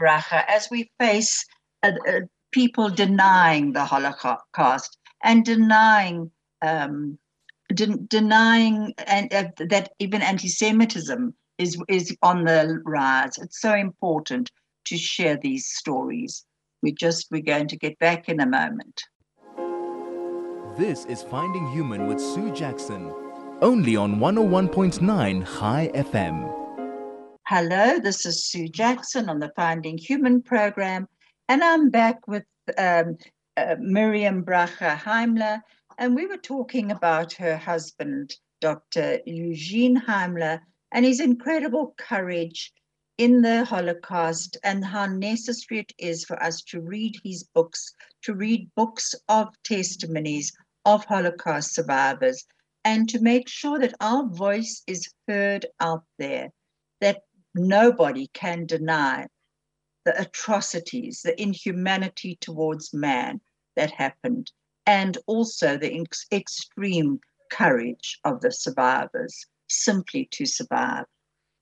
Bracha, 0.00 0.44
as 0.48 0.68
we 0.70 0.90
face 0.98 1.44
uh, 1.82 1.92
uh, 2.08 2.20
people 2.50 2.88
denying 2.88 3.72
the 3.72 3.84
Holocaust 3.84 4.98
and 5.22 5.44
denying 5.44 6.30
um, 6.62 7.18
de- 7.74 7.96
denying 8.08 8.94
and 9.06 9.32
uh, 9.32 9.44
that 9.68 9.92
even 9.98 10.22
anti-Semitism 10.22 11.34
is 11.58 11.80
is 11.88 12.16
on 12.22 12.44
the 12.44 12.80
rise. 12.84 13.38
It's 13.38 13.60
so 13.60 13.74
important 13.74 14.50
to 14.86 14.96
share 14.96 15.36
these 15.36 15.66
stories. 15.66 16.44
We 16.82 16.92
just 16.92 17.28
we're 17.30 17.42
going 17.42 17.68
to 17.68 17.76
get 17.76 17.98
back 17.98 18.28
in 18.28 18.40
a 18.40 18.46
moment. 18.46 19.02
This 20.76 21.04
is 21.04 21.22
Finding 21.22 21.70
Human 21.70 22.06
with 22.06 22.18
Sue 22.18 22.50
Jackson, 22.50 23.12
only 23.60 23.94
on 23.94 24.16
101.9 24.16 25.46
Chai 25.58 25.90
FM. 25.94 26.50
Hello, 27.46 27.98
this 27.98 28.24
is 28.24 28.46
Sue 28.46 28.68
Jackson 28.68 29.28
on 29.28 29.38
the 29.38 29.52
Finding 29.54 29.98
Human 29.98 30.40
program, 30.42 31.06
and 31.48 31.62
I'm 31.62 31.90
back 31.90 32.26
with 32.26 32.44
um, 32.78 33.18
uh, 33.56 33.76
Miriam 33.78 34.44
Bracha 34.44 34.96
Heimler, 34.96 35.60
and 35.98 36.14
we 36.14 36.26
were 36.26 36.36
talking 36.36 36.90
about 36.90 37.32
her 37.34 37.56
husband, 37.56 38.34
Dr. 38.60 39.20
Eugene 39.26 39.96
Heimler, 39.96 40.60
and 40.92 41.04
his 41.04 41.20
incredible 41.20 41.94
courage 41.98 42.72
in 43.18 43.42
the 43.42 43.64
Holocaust 43.64 44.56
and 44.64 44.84
how 44.84 45.06
necessary 45.06 45.80
it 45.80 45.92
is 45.98 46.24
for 46.24 46.42
us 46.42 46.62
to 46.62 46.80
read 46.80 47.20
his 47.22 47.44
books, 47.44 47.94
to 48.22 48.34
read 48.34 48.70
books 48.74 49.14
of 49.28 49.48
testimonies 49.64 50.52
of 50.84 51.04
Holocaust 51.04 51.74
survivors, 51.74 52.44
and 52.84 53.08
to 53.08 53.20
make 53.20 53.48
sure 53.48 53.78
that 53.78 53.94
our 54.00 54.26
voice 54.28 54.82
is 54.86 55.08
heard 55.28 55.66
out 55.80 56.04
there, 56.18 56.50
that 57.00 57.22
nobody 57.54 58.28
can 58.32 58.66
deny 58.66 59.26
the 60.04 60.20
atrocities, 60.20 61.22
the 61.22 61.40
inhumanity 61.40 62.36
towards 62.40 62.92
man 62.92 63.40
that 63.76 63.90
happened, 63.92 64.50
and 64.86 65.18
also 65.26 65.76
the 65.76 66.00
ex- 66.00 66.26
extreme 66.32 67.20
courage 67.50 68.18
of 68.24 68.40
the 68.40 68.50
survivors 68.50 69.46
simply 69.68 70.28
to 70.32 70.46
survive. 70.46 71.04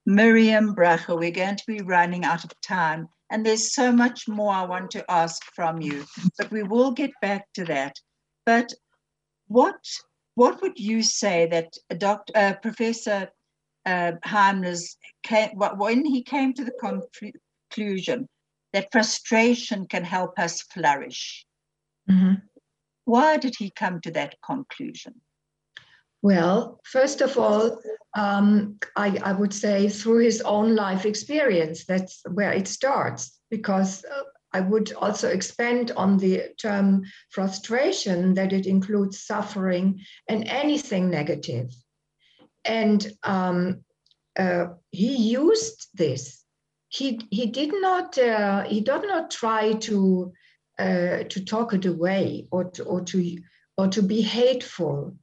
Miriam 0.07 0.75
Bracha, 0.75 1.16
we're 1.16 1.31
going 1.31 1.57
to 1.57 1.66
be 1.66 1.83
running 1.83 2.25
out 2.25 2.45
of 2.45 2.61
time, 2.62 3.09
and 3.31 3.45
there's 3.45 3.75
so 3.75 3.93
much 3.93 4.27
more 4.27 4.53
I 4.53 4.64
want 4.64 4.91
to 4.93 5.11
ask 5.11 5.45
from 5.55 5.81
you, 5.81 6.05
but 6.39 6.51
we 6.51 6.62
will 6.62 6.93
get 6.93 7.11
back 7.21 7.47
to 7.55 7.64
that. 7.64 7.97
But 8.47 8.73
what 9.49 9.77
what 10.35 10.62
would 10.62 10.79
you 10.79 11.03
say 11.03 11.47
that 11.51 11.75
Dr. 11.99 12.33
Uh, 12.35 12.55
Professor 12.62 13.29
uh, 13.85 14.12
Heimler's 14.25 14.97
came, 15.23 15.51
when 15.57 16.05
he 16.05 16.23
came 16.23 16.55
to 16.55 16.64
the 16.64 16.73
conclusion 16.81 18.29
that 18.73 18.93
frustration 18.93 19.87
can 19.87 20.05
help 20.05 20.39
us 20.39 20.62
flourish? 20.62 21.45
Mm-hmm. 22.09 22.35
Why 23.11 23.39
did 23.39 23.57
he 23.59 23.71
come 23.71 24.01
to 24.03 24.13
that 24.13 24.37
conclusion? 24.41 25.15
Well, 26.23 26.81
first 26.85 27.21
of 27.21 27.37
all, 27.37 27.81
um, 28.17 28.79
I, 28.95 29.19
I, 29.25 29.33
would 29.33 29.53
say 29.53 29.89
through 29.89 30.19
his 30.19 30.41
own 30.43 30.77
life 30.77 31.05
experience, 31.05 31.85
that's 31.85 32.23
where 32.33 32.53
it 32.53 32.69
starts, 32.69 33.41
because 33.51 34.05
uh, 34.05 34.23
I 34.53 34.61
would 34.61 34.93
also 34.93 35.29
expand 35.29 35.91
on 35.97 36.19
the 36.19 36.55
term 36.57 37.03
frustration 37.31 38.35
that 38.35 38.53
it 38.53 38.67
includes 38.67 39.25
suffering 39.25 40.01
and 40.29 40.47
anything 40.47 41.11
negative. 41.11 41.75
And 42.65 43.05
um, 43.25 43.85
uh, 44.39 44.67
he 44.93 45.17
used 45.17 45.89
this. 45.95 46.45
He, 46.91 47.27
he 47.33 47.47
did 47.47 47.73
not 47.73 48.17
uh, 48.19 48.63
he 48.65 48.81
did 48.81 49.03
not 49.03 49.33
try 49.33 49.73
to 49.89 50.33
uh, 50.81 51.24
to 51.28 51.45
talk 51.45 51.74
it 51.74 51.85
away 51.85 52.49
or 52.51 52.64
to, 52.70 52.85
or 52.85 53.03
to 53.03 53.39
or 53.76 53.89
to 53.89 54.03
be 54.03 54.20
hateful, 54.20 55.16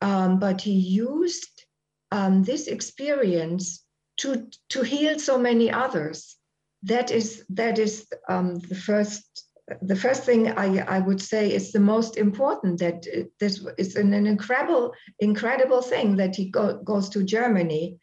um, 0.00 0.38
but 0.38 0.60
he 0.60 0.72
used 0.72 1.64
um, 2.10 2.42
this 2.42 2.66
experience 2.66 3.84
to 4.18 4.48
to 4.70 4.82
heal 4.82 5.18
so 5.18 5.38
many 5.38 5.70
others. 5.70 6.36
That 6.82 7.10
is 7.10 7.44
that 7.50 7.78
is 7.78 8.06
um, 8.28 8.58
the 8.58 8.74
first 8.74 9.44
the 9.82 9.96
first 9.96 10.24
thing 10.24 10.50
I, 10.58 10.78
I 10.96 10.98
would 10.98 11.20
say 11.20 11.52
is 11.52 11.72
the 11.72 11.80
most 11.80 12.16
important 12.16 12.78
that 12.80 13.06
this 13.38 13.64
is 13.76 13.96
an, 13.96 14.14
an 14.14 14.26
incredible 14.26 14.94
incredible 15.20 15.82
thing 15.82 16.16
that 16.16 16.34
he 16.34 16.50
go, 16.50 16.78
goes 16.82 17.08
to 17.10 17.22
Germany 17.22 17.98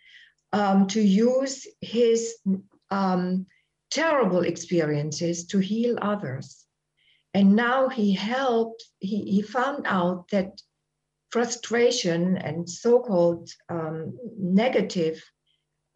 um, 0.53 0.87
to 0.87 1.01
use 1.01 1.67
his 1.81 2.35
um, 2.91 3.47
terrible 3.91 4.41
experiences 4.41 5.45
to 5.47 5.59
heal 5.59 5.97
others 6.01 6.64
and 7.35 7.53
now 7.53 7.89
he 7.89 8.13
helped 8.13 8.81
he, 8.99 9.17
he 9.25 9.41
found 9.41 9.85
out 9.85 10.29
that 10.29 10.61
frustration 11.31 12.37
and 12.37 12.69
so-called 12.69 13.49
um, 13.67 14.17
negative 14.39 15.21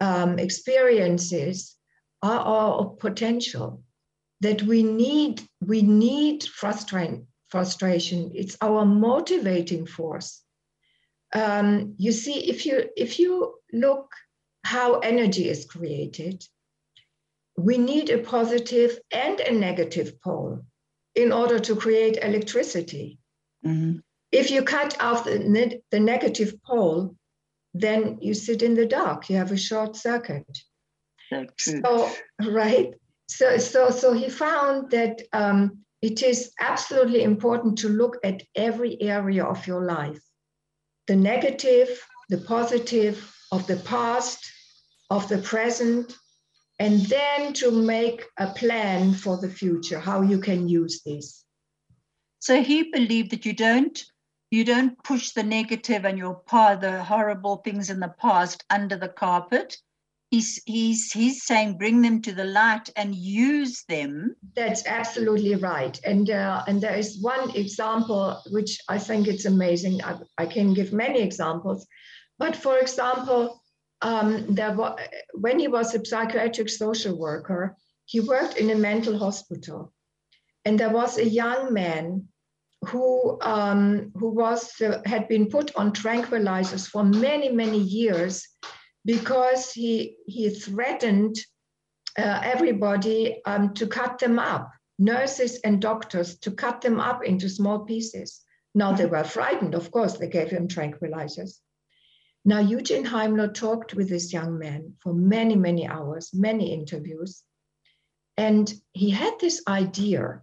um, 0.02 0.38
experiences 0.38 1.78
are 2.22 2.42
our 2.42 2.86
potential. 3.06 3.82
That 4.42 4.62
we 4.64 4.84
need 4.84 5.42
we 5.62 5.82
need 5.82 6.44
frustration 6.44 7.28
frustration. 7.48 8.32
It's 8.36 8.58
our 8.62 8.86
motivating 8.86 9.86
force. 9.86 10.42
Um, 11.34 11.96
you 11.98 12.12
see 12.12 12.50
if 12.50 12.66
you 12.66 12.90
if 12.98 13.18
you 13.18 13.56
look 13.72 14.12
how 14.66 15.00
energy 15.00 15.48
is 15.48 15.66
created 15.66 16.44
we 17.58 17.78
need 17.78 18.10
a 18.10 18.18
positive 18.20 19.00
and 19.12 19.40
a 19.42 19.52
negative 19.52 20.22
pole 20.22 20.64
in 21.20 21.32
order 21.32 21.60
to 21.60 21.76
create 21.76 22.18
electricity. 22.22 23.18
Mm-hmm. 23.66 23.98
if 24.32 24.52
you 24.52 24.64
cut 24.64 24.96
off 25.02 25.26
the, 25.26 25.38
ne- 25.40 25.82
the 25.92 26.00
negative 26.00 26.52
pole 26.64 27.14
then 27.74 28.18
you 28.22 28.34
sit 28.34 28.62
in 28.62 28.74
the 28.74 28.86
dark. 28.86 29.30
You 29.30 29.38
have 29.38 29.52
a 29.52 29.58
short 29.58 29.96
circuit. 29.96 30.58
So 31.84 32.12
right. 32.48 32.94
So 33.28 33.58
so 33.58 33.92
so 33.92 34.14
he 34.14 34.30
found 34.30 34.92
that 34.92 35.22
um, 35.34 35.80
it 36.02 36.24
is 36.24 36.52
absolutely 36.60 37.24
important 37.24 37.78
to 37.80 37.90
look 37.90 38.18
at 38.24 38.44
every 38.56 39.00
area 39.02 39.44
of 39.44 39.68
your 39.68 39.86
life, 39.86 40.22
the 41.08 41.16
negative, 41.16 41.90
the 42.30 42.40
positive, 42.40 43.36
of 43.52 43.68
the 43.68 43.78
past, 43.78 44.40
of 45.10 45.28
the 45.30 45.38
present, 45.40 46.16
and 46.80 47.02
then 47.02 47.52
to 47.54 47.72
make 47.72 48.24
a 48.38 48.48
plan 48.48 49.14
for 49.14 49.38
the 49.38 49.50
future, 49.50 50.00
how 50.00 50.22
you 50.22 50.40
can 50.40 50.70
use 50.70 51.02
this. 51.06 51.44
So 52.40 52.64
he 52.64 52.84
believed 52.84 53.32
that 53.32 53.46
you 53.46 53.54
don't 53.54 54.02
you 54.52 54.64
don't 54.64 55.02
push 55.04 55.32
the 55.32 55.44
negative 55.44 56.06
and 56.06 56.18
your 56.18 56.34
part 56.34 56.82
the 56.82 57.04
horrible 57.04 57.58
things 57.58 57.92
in 57.92 58.00
the 58.00 58.16
past 58.20 58.64
under 58.70 58.96
the 58.96 59.10
carpet. 59.10 59.78
He's 60.32 60.62
he's 60.66 61.12
he's 61.12 61.44
saying 61.44 61.78
bring 61.78 62.02
them 62.02 62.22
to 62.22 62.34
the 62.34 62.46
light 62.46 62.90
and 62.96 63.14
use 63.14 63.84
them. 63.90 64.36
That's 64.56 64.86
absolutely 64.88 65.56
right. 65.56 66.00
And 66.06 66.30
uh, 66.30 66.64
and 66.68 66.82
there 66.82 66.96
is 66.96 67.22
one 67.22 67.56
example 67.56 68.42
which 68.52 68.80
i 68.88 68.98
think 68.98 69.28
it's 69.28 69.46
amazing. 69.46 70.02
I, 70.04 70.20
I 70.38 70.46
can 70.46 70.74
give 70.74 70.94
many 70.94 71.20
examples. 71.22 71.86
But 72.38 72.56
for 72.56 72.78
example 72.78 73.62
um, 74.02 74.54
there 74.56 74.76
when 75.34 75.60
he 75.60 75.68
was 75.68 75.94
a 75.94 76.06
psychiatric 76.06 76.70
social 76.70 77.18
worker 77.18 77.76
he 78.06 78.20
worked 78.20 78.58
in 78.58 78.70
a 78.70 78.76
mental 78.76 79.18
hospital 79.18 79.94
and 80.66 80.80
there 80.80 80.90
was 80.90 81.18
a 81.18 81.28
young 81.28 81.74
man 81.74 82.28
who 82.88 83.38
um, 83.42 84.12
who 84.16 84.30
was 84.30 84.82
uh, 84.82 85.02
had 85.06 85.28
been 85.28 85.48
put 85.48 85.76
on 85.76 85.92
tranquilizers 85.92 86.88
for 86.88 87.04
many 87.04 87.50
many 87.50 87.80
years 87.80 88.48
because 89.06 89.72
he, 89.72 90.18
he 90.28 90.50
threatened 90.50 91.36
uh, 92.18 92.42
everybody 92.44 93.42
um, 93.46 93.74
to 93.74 93.88
cut 93.88 94.20
them 94.20 94.40
up, 94.40 94.72
nurses 94.98 95.60
and 95.64 95.82
doctors 95.82 96.38
to 96.40 96.52
cut 96.52 96.82
them 96.82 97.00
up 97.00 97.24
into 97.24 97.50
small 97.50 97.80
pieces. 97.80 98.42
Now 98.76 98.94
they 98.94 99.06
were 99.06 99.24
frightened, 99.24 99.74
of 99.74 99.92
course, 99.92 100.18
they 100.18 100.28
gave 100.28 100.50
him 100.50 100.68
tranquilizers. 100.68 101.60
Now, 102.46 102.60
Eugene 102.60 103.06
Heimler 103.06 103.54
talked 103.54 103.94
with 103.94 104.10
this 104.10 104.32
young 104.32 104.58
man 104.58 104.94
for 105.02 105.14
many, 105.14 105.56
many 105.56 105.88
hours, 105.88 106.32
many 106.34 106.74
interviews. 106.74 107.44
And 108.38 108.74
he 108.94 109.10
had 109.10 109.34
this 109.40 109.62
idea. 109.68 110.42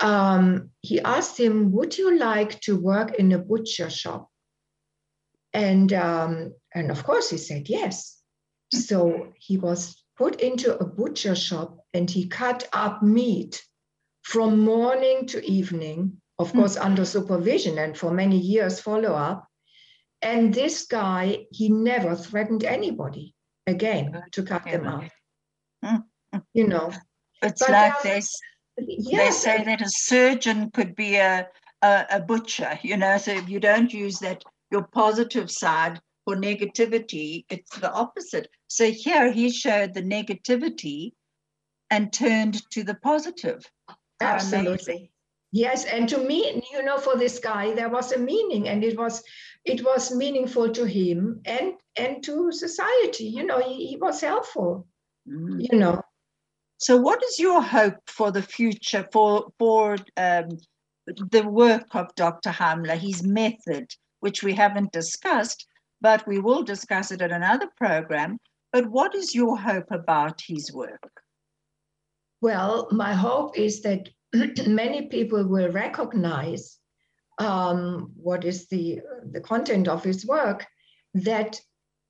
Um, 0.00 0.70
he 0.82 1.00
asked 1.00 1.40
him, 1.40 1.72
Would 1.72 1.96
you 1.96 2.18
like 2.18 2.60
to 2.62 2.76
work 2.76 3.14
in 3.14 3.32
a 3.32 3.38
butcher 3.38 3.88
shop? 3.88 4.28
And, 5.54 5.92
um, 5.92 6.54
and 6.74 6.90
of 6.90 7.04
course, 7.04 7.30
he 7.30 7.38
said 7.38 7.68
yes. 7.68 8.18
So 8.72 9.32
he 9.38 9.56
was 9.56 10.04
put 10.16 10.40
into 10.40 10.76
a 10.76 10.84
butcher 10.84 11.34
shop 11.34 11.78
and 11.94 12.10
he 12.10 12.26
cut 12.26 12.68
up 12.72 13.02
meat 13.02 13.62
from 14.22 14.60
morning 14.60 15.26
to 15.28 15.44
evening, 15.44 16.20
of 16.38 16.52
mm. 16.52 16.56
course, 16.56 16.76
under 16.76 17.04
supervision 17.04 17.78
and 17.78 17.96
for 17.96 18.10
many 18.10 18.38
years 18.38 18.80
follow 18.80 19.14
up. 19.14 19.46
And 20.24 20.54
this 20.54 20.86
guy, 20.86 21.46
he 21.50 21.68
never 21.68 22.16
threatened 22.16 22.64
anybody 22.64 23.34
again 23.66 24.22
to 24.32 24.42
cut 24.42 24.64
them 24.64 24.86
up. 24.86 25.04
Mm. 25.84 26.02
You 26.54 26.66
know, 26.66 26.90
it's 27.42 27.60
but 27.60 27.70
like 27.70 28.02
they, 28.02 28.22
yes, 28.78 29.44
they 29.44 29.50
say 29.50 29.64
that 29.64 29.82
a 29.82 29.88
surgeon 29.88 30.70
could 30.70 30.96
be 30.96 31.16
a, 31.16 31.46
a, 31.82 32.06
a 32.10 32.20
butcher, 32.20 32.78
you 32.82 32.96
know, 32.96 33.18
so 33.18 33.32
if 33.32 33.48
you 33.48 33.60
don't 33.60 33.92
use 33.92 34.18
that 34.20 34.42
your 34.72 34.82
positive 34.82 35.50
side 35.50 36.00
for 36.24 36.34
negativity, 36.34 37.44
it's 37.50 37.78
the 37.78 37.92
opposite. 37.92 38.48
So 38.66 38.90
here 38.90 39.30
he 39.30 39.50
showed 39.50 39.94
the 39.94 40.02
negativity 40.02 41.12
and 41.90 42.12
turned 42.12 42.68
to 42.70 42.82
the 42.82 42.94
positive. 42.94 43.62
Absolutely. 44.20 45.12
Yes, 45.54 45.84
and 45.84 46.08
to 46.08 46.18
me, 46.18 46.60
you 46.72 46.82
know, 46.82 46.98
for 46.98 47.16
this 47.16 47.38
guy, 47.38 47.72
there 47.74 47.88
was 47.88 48.10
a 48.10 48.18
meaning, 48.18 48.68
and 48.68 48.82
it 48.82 48.98
was 48.98 49.22
it 49.64 49.84
was 49.84 50.12
meaningful 50.12 50.68
to 50.72 50.84
him 50.84 51.40
and 51.44 51.74
and 51.96 52.24
to 52.24 52.50
society. 52.50 53.26
You 53.26 53.44
know, 53.46 53.60
he, 53.60 53.86
he 53.86 53.96
was 53.96 54.20
helpful. 54.20 54.88
Mm. 55.28 55.64
You 55.70 55.78
know, 55.78 56.02
So, 56.78 56.96
what 56.96 57.22
is 57.22 57.38
your 57.38 57.62
hope 57.62 58.00
for 58.08 58.32
the 58.32 58.42
future 58.42 59.06
for 59.12 59.52
for 59.60 59.96
um, 60.16 60.58
the 61.06 61.46
work 61.48 61.94
of 61.94 62.12
Dr. 62.16 62.50
Heimler, 62.50 62.96
his 62.96 63.22
method, 63.22 63.94
which 64.18 64.42
we 64.42 64.54
haven't 64.54 64.90
discussed, 64.90 65.68
but 66.00 66.26
we 66.26 66.40
will 66.40 66.64
discuss 66.64 67.12
it 67.12 67.22
at 67.22 67.30
another 67.30 67.68
program. 67.76 68.38
But 68.72 68.90
what 68.90 69.14
is 69.14 69.36
your 69.36 69.56
hope 69.56 69.92
about 69.92 70.40
his 70.40 70.72
work? 70.72 71.12
Well, 72.40 72.88
my 72.90 73.14
hope 73.14 73.56
is 73.56 73.82
that 73.82 74.08
many 74.66 75.06
people 75.06 75.46
will 75.46 75.70
recognize 75.70 76.78
um, 77.38 78.12
what 78.16 78.44
is 78.44 78.66
the, 78.68 79.00
the 79.30 79.40
content 79.40 79.88
of 79.88 80.04
his 80.04 80.26
work, 80.26 80.66
that 81.14 81.60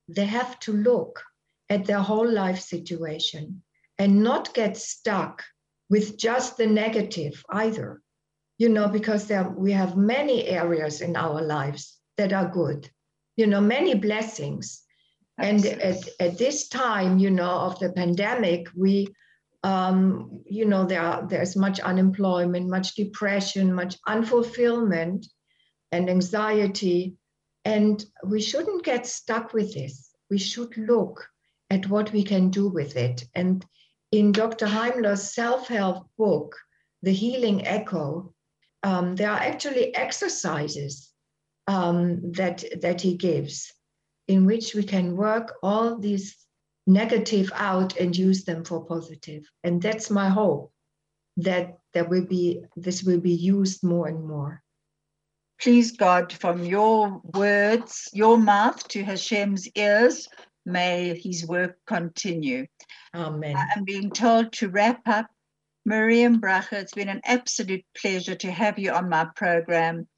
they 0.09 0.27
have 0.27 0.59
to 0.61 0.72
look 0.72 1.22
at 1.70 1.85
their 1.87 2.01
whole 2.01 2.29
life 2.29 2.61
situation 2.61 3.62
and 3.99 4.22
not 4.22 4.55
get 4.55 4.77
stuck 4.77 5.43
with 5.89 6.18
just 6.18 6.57
the 6.57 6.66
negative 6.66 7.43
either. 7.51 8.01
You 8.59 8.68
know, 8.68 8.89
because 8.89 9.27
there, 9.27 9.49
we 9.49 9.72
have 9.72 9.97
many 9.97 10.47
areas 10.47 11.01
in 11.01 11.16
our 11.16 11.43
lives 11.43 11.99
that 12.16 12.33
are 12.33 12.49
good, 12.49 12.89
you 13.37 13.47
know, 13.47 13.61
many 13.61 13.95
blessings. 13.95 14.83
And 15.39 15.66
at, 15.66 16.09
at 16.20 16.39
this 16.39 16.68
time, 16.68 17.18
you 17.18 17.31
know, 17.31 17.51
of 17.51 17.79
the 17.81 17.91
pandemic, 17.91 18.68
we 18.77 19.09
um, 19.65 20.43
you 20.45 20.67
know, 20.67 20.85
there 20.85 21.01
are, 21.01 21.27
there's 21.27 21.57
much 21.57 21.81
unemployment, 21.81 22.69
much 22.69 22.95
depression, 22.95 23.73
much 23.73 23.97
unfulfillment 24.07 25.27
and 25.91 26.11
anxiety. 26.11 27.17
And 27.65 28.05
we 28.23 28.43
shouldn't 28.43 28.85
get 28.85 29.07
stuck 29.07 29.55
with 29.55 29.73
this. 29.73 30.11
We 30.31 30.37
should 30.37 30.77
look 30.77 31.27
at 31.71 31.89
what 31.89 32.12
we 32.12 32.23
can 32.23 32.51
do 32.51 32.69
with 32.69 32.95
it. 32.97 33.25
And 33.35 33.65
in 34.12 34.33
Dr. 34.33 34.67
Heimler's 34.67 35.35
self 35.35 35.69
help 35.69 36.09
book, 36.19 36.55
The 37.03 37.12
Healing 37.12 37.67
Echo, 37.67 38.35
um, 38.83 39.17
there 39.17 39.31
are 39.31 39.41
actually 39.41 39.97
exercises 39.97 41.11
um, 41.69 42.33
that, 42.33 42.65
that 42.83 43.01
he 43.01 43.17
gives 43.17 43.73
in 44.29 44.45
which 44.45 44.75
we 44.75 44.83
can 44.83 45.17
work 45.17 45.55
all 45.62 45.99
these 45.99 46.43
negative 46.87 47.51
out 47.55 47.97
and 47.97 48.16
use 48.16 48.45
them 48.45 48.64
for 48.64 48.85
positive. 48.85 49.45
And 49.62 49.80
that's 49.80 50.11
my 50.11 50.28
hope 50.28 50.72
that 51.37 51.78
there 51.93 52.05
will 52.05 52.26
be 52.26 52.62
this 52.76 53.03
will 53.03 53.20
be 53.20 53.32
used 53.32 53.82
more 53.82 54.09
and 54.09 54.24
more. 54.26 54.62
Please, 55.61 55.93
God, 55.93 56.32
from 56.32 56.64
your 56.64 57.20
words, 57.22 58.09
your 58.12 58.37
mouth 58.37 58.87
to 58.89 59.05
Hashem's 59.05 59.68
ears, 59.70 60.28
may 60.66 61.18
his 61.18 61.47
work 61.47 61.78
continue. 61.87 62.66
Amen. 63.14 63.57
I'm 63.57 63.85
being 63.85 64.11
told 64.11 64.53
to 64.55 64.68
wrap 64.68 65.07
up. 65.07 65.26
Miriam 65.87 66.41
Bracha, 66.41 66.72
it's 66.72 66.95
been 66.95 67.11
an 67.11 67.20
absolute 67.24 67.85
pleasure 67.97 68.35
to 68.35 68.51
have 68.51 68.78
you 68.78 68.93
on 68.93 69.09
my 69.09 69.26
program. 69.37 70.09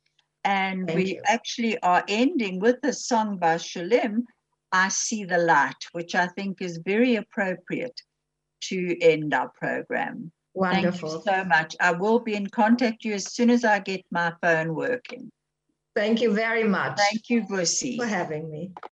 And 0.44 0.86
Thank 0.86 0.96
we 0.96 1.14
you. 1.14 1.22
actually 1.26 1.78
are 1.80 2.04
ending 2.08 2.60
with 2.60 2.76
a 2.84 2.92
song 2.92 3.38
by 3.38 3.56
Shalem, 3.56 4.26
I 4.76 4.88
See 4.88 5.24
the 5.24 5.38
Light, 5.38 5.82
which 5.92 6.14
I 6.14 6.26
think 6.26 6.60
is 6.60 6.76
very 6.84 7.16
appropriate 7.16 7.98
to 8.64 9.00
end 9.00 9.32
our 9.32 9.48
program. 9.48 10.30
Wonderful. 10.52 11.08
Thank 11.08 11.24
you 11.24 11.32
so 11.32 11.44
much. 11.48 11.76
I 11.80 11.92
will 11.92 12.20
be 12.20 12.34
in 12.34 12.46
contact 12.48 13.02
you 13.02 13.14
as 13.14 13.32
soon 13.32 13.48
as 13.48 13.64
I 13.64 13.78
get 13.78 14.04
my 14.10 14.34
phone 14.42 14.74
working. 14.74 15.30
Thank 15.94 16.20
you 16.20 16.34
very 16.34 16.64
much 16.64 16.98
Thank 16.98 17.30
you, 17.30 17.44
Bussy. 17.48 17.96
for 17.96 18.06
having 18.06 18.50
me. 18.50 18.70